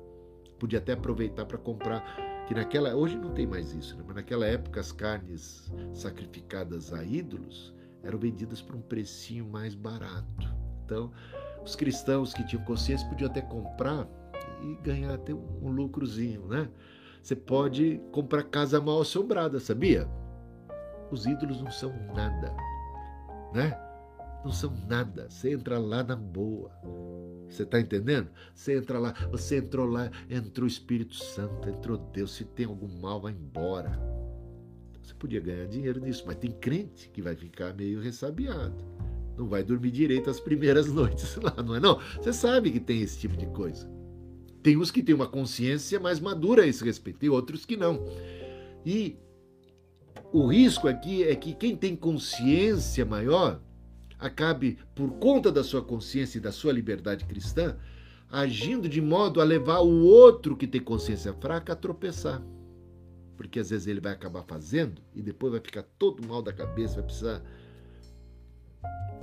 [0.59, 2.03] Podia até aproveitar para comprar,
[2.47, 4.03] que naquela hoje não tem mais isso, né?
[4.05, 10.53] mas naquela época as carnes sacrificadas a ídolos eram vendidas por um precinho mais barato.
[10.85, 11.11] Então,
[11.63, 14.07] os cristãos que tinham consciência podiam até comprar
[14.63, 16.69] e ganhar até um lucrozinho, né?
[17.21, 20.07] Você pode comprar casa mal assombrada, sabia?
[21.09, 22.53] Os ídolos não são nada,
[23.53, 23.77] né?
[24.43, 25.29] Não são nada.
[25.29, 26.69] Você entra lá na boa.
[27.49, 28.29] Você está entendendo?
[28.53, 32.33] Você entra lá, você entrou lá, entrou o Espírito Santo, entrou Deus.
[32.33, 33.97] Se tem algum mal, vai embora.
[35.01, 38.83] Você podia ganhar dinheiro nisso, mas tem crente que vai ficar meio ressabiado.
[39.37, 41.99] Não vai dormir direito as primeiras noites lá, não é não?
[42.17, 43.89] Você sabe que tem esse tipo de coisa.
[44.63, 48.07] Tem uns que têm uma consciência mais madura a esse respeito, tem outros que não.
[48.85, 49.17] E
[50.31, 53.61] o risco aqui é que quem tem consciência maior
[54.17, 57.75] acabe, por conta da sua consciência e da sua liberdade cristã,
[58.29, 62.41] agindo de modo a levar o outro que tem consciência fraca a tropeçar.
[63.35, 66.95] Porque às vezes ele vai acabar fazendo e depois vai ficar todo mal da cabeça,
[66.95, 67.43] vai precisar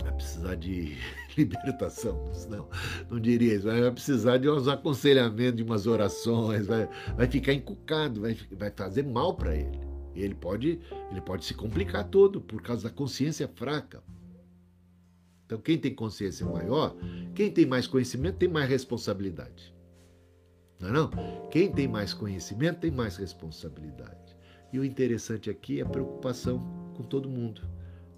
[0.02, 0.96] vai precisar de
[1.36, 2.68] libertação, não,
[3.10, 8.20] não diria isso, vai precisar de uns aconselhamentos, de umas orações, vai, vai ficar encucado,
[8.20, 9.90] vai, vai fazer mal para ele.
[10.14, 10.80] Ele pode,
[11.10, 14.02] ele pode se complicar todo por causa da consciência fraca.
[15.46, 16.94] Então, quem tem consciência maior,
[17.34, 19.74] quem tem mais conhecimento, tem mais responsabilidade.
[20.78, 21.10] Não é não?
[21.50, 24.36] Quem tem mais conhecimento tem mais responsabilidade.
[24.72, 26.58] E o interessante aqui é a preocupação
[26.96, 27.62] com todo mundo.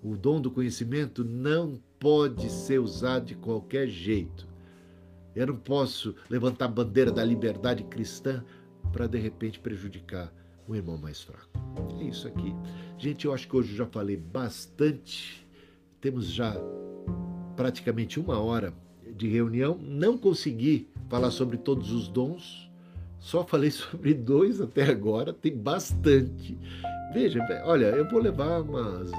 [0.03, 4.49] O dom do conhecimento não pode ser usado de qualquer jeito.
[5.35, 8.45] Eu não posso levantar a bandeira da liberdade cristã
[8.93, 10.33] para de repente prejudicar
[10.67, 11.49] o irmão mais fraco.
[12.01, 12.55] É isso aqui.
[12.99, 15.47] Gente, eu acho que hoje eu já falei bastante.
[16.01, 16.57] Temos já
[17.57, 18.75] praticamente uma hora
[19.17, 19.79] de reunião.
[19.81, 22.71] Não consegui falar sobre todos os dons.
[23.21, 25.33] Só falei sobre dois até agora.
[25.33, 26.59] Tem bastante.
[27.13, 29.11] Veja, olha, eu vou levar umas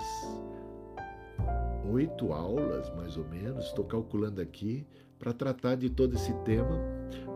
[1.91, 4.85] oito aulas, mais ou menos, estou calculando aqui,
[5.23, 6.77] para tratar de todo esse tema,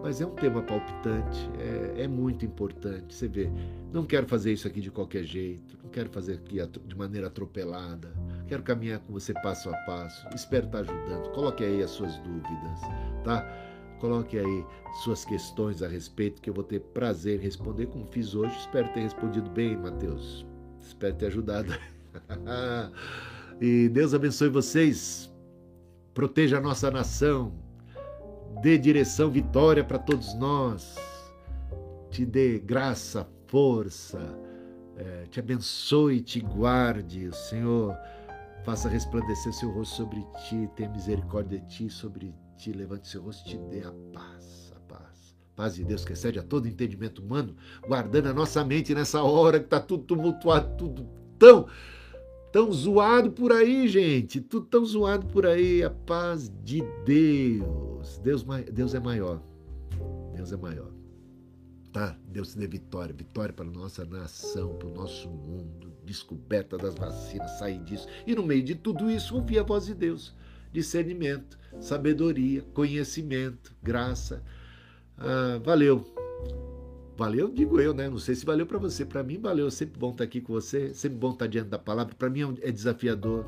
[0.03, 3.15] mas é um tema palpitante, é, é, muito importante.
[3.15, 3.49] Você vê,
[3.93, 8.13] não quero fazer isso aqui de qualquer jeito, não quero fazer aqui de maneira atropelada,
[8.45, 11.31] quero caminhar com você passo a passo, espero estar ajudando.
[11.31, 12.81] Coloque aí as suas dúvidas,
[13.23, 13.47] tá?
[13.99, 14.65] Coloque aí
[15.03, 18.55] suas questões a respeito, que eu vou ter prazer em responder, como fiz hoje.
[18.59, 20.45] Espero ter respondido bem, Mateus.
[20.81, 21.73] Espero ter ajudado.
[23.59, 25.33] E Deus abençoe vocês,
[26.13, 27.51] proteja a nossa nação,
[28.61, 30.95] dê direção, vitória para todos nós,
[32.11, 34.19] te dê graça, força,
[34.95, 37.97] é, te abençoe, te guarde, o Senhor
[38.63, 43.47] faça resplandecer seu rosto sobre ti, tenha misericórdia de ti, sobre ti, levante seu rosto
[43.47, 45.35] e te dê a paz, a paz.
[45.55, 47.55] Paz de Deus que excede a todo entendimento humano,
[47.87, 51.67] guardando a nossa mente nessa hora que está tudo tumultuado, tudo tão
[52.57, 54.41] tão zoado por aí, gente.
[54.41, 55.83] Tudo tão zoado por aí.
[55.83, 58.17] A paz de Deus.
[58.17, 58.43] Deus,
[58.73, 59.39] Deus é maior.
[60.33, 60.91] Deus é maior.
[61.93, 62.17] Tá?
[62.27, 63.13] Deus te dê vitória.
[63.13, 65.93] Vitória para a nossa nação, para o nosso mundo.
[66.03, 68.07] Descoberta das vacinas, sair disso.
[68.25, 70.33] E no meio de tudo isso, ouvir a voz de Deus.
[70.73, 74.41] Discernimento, sabedoria, conhecimento, graça.
[75.15, 76.03] Ah, valeu.
[77.17, 78.07] Valeu, digo eu, né?
[78.07, 79.03] Não sei se valeu para você.
[79.03, 79.71] Para mim, valeu.
[79.71, 80.93] Sempre bom estar aqui com você.
[80.93, 82.13] Sempre bom estar diante da palavra.
[82.13, 83.43] Para mim é desafiador.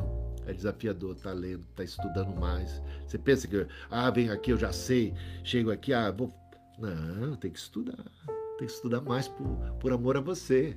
[0.47, 2.81] É desafiador estar lendo, estar estudando mais.
[3.05, 5.13] Você pensa que, ah, vem aqui, eu já sei.
[5.43, 6.33] Chego aqui, ah, vou.
[6.79, 8.03] Não, tem que estudar.
[8.57, 9.47] Tem que estudar mais por,
[9.79, 10.75] por amor a você,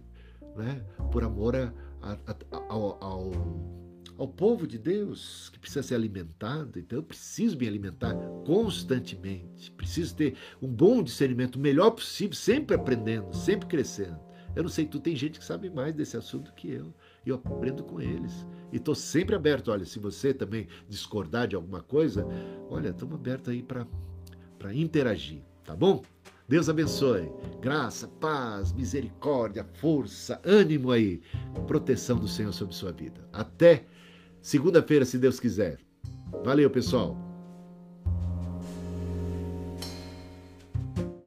[0.54, 0.84] né?
[1.10, 1.72] Por amor a,
[2.02, 3.81] a, a, ao, ao
[4.18, 6.78] ao povo de Deus que precisa ser alimentado.
[6.78, 9.70] Então eu preciso me alimentar constantemente.
[9.72, 14.20] Preciso ter um bom discernimento, o melhor possível, sempre aprendendo, sempre crescendo.
[14.54, 16.92] Eu não sei, tu tem gente que sabe mais desse assunto que eu.
[17.24, 18.46] Eu aprendo com eles.
[18.70, 19.70] E estou sempre aberto.
[19.70, 22.26] Olha, se você também discordar de alguma coisa,
[22.68, 26.02] olha, estamos abertos aí para interagir, tá bom?
[26.46, 27.32] Deus abençoe.
[27.62, 31.22] Graça, paz, misericórdia, força, ânimo aí.
[31.66, 33.26] Proteção do Senhor sobre sua vida.
[33.32, 33.86] Até
[34.42, 35.78] Segunda-feira, se Deus quiser.
[36.44, 37.31] Valeu, pessoal.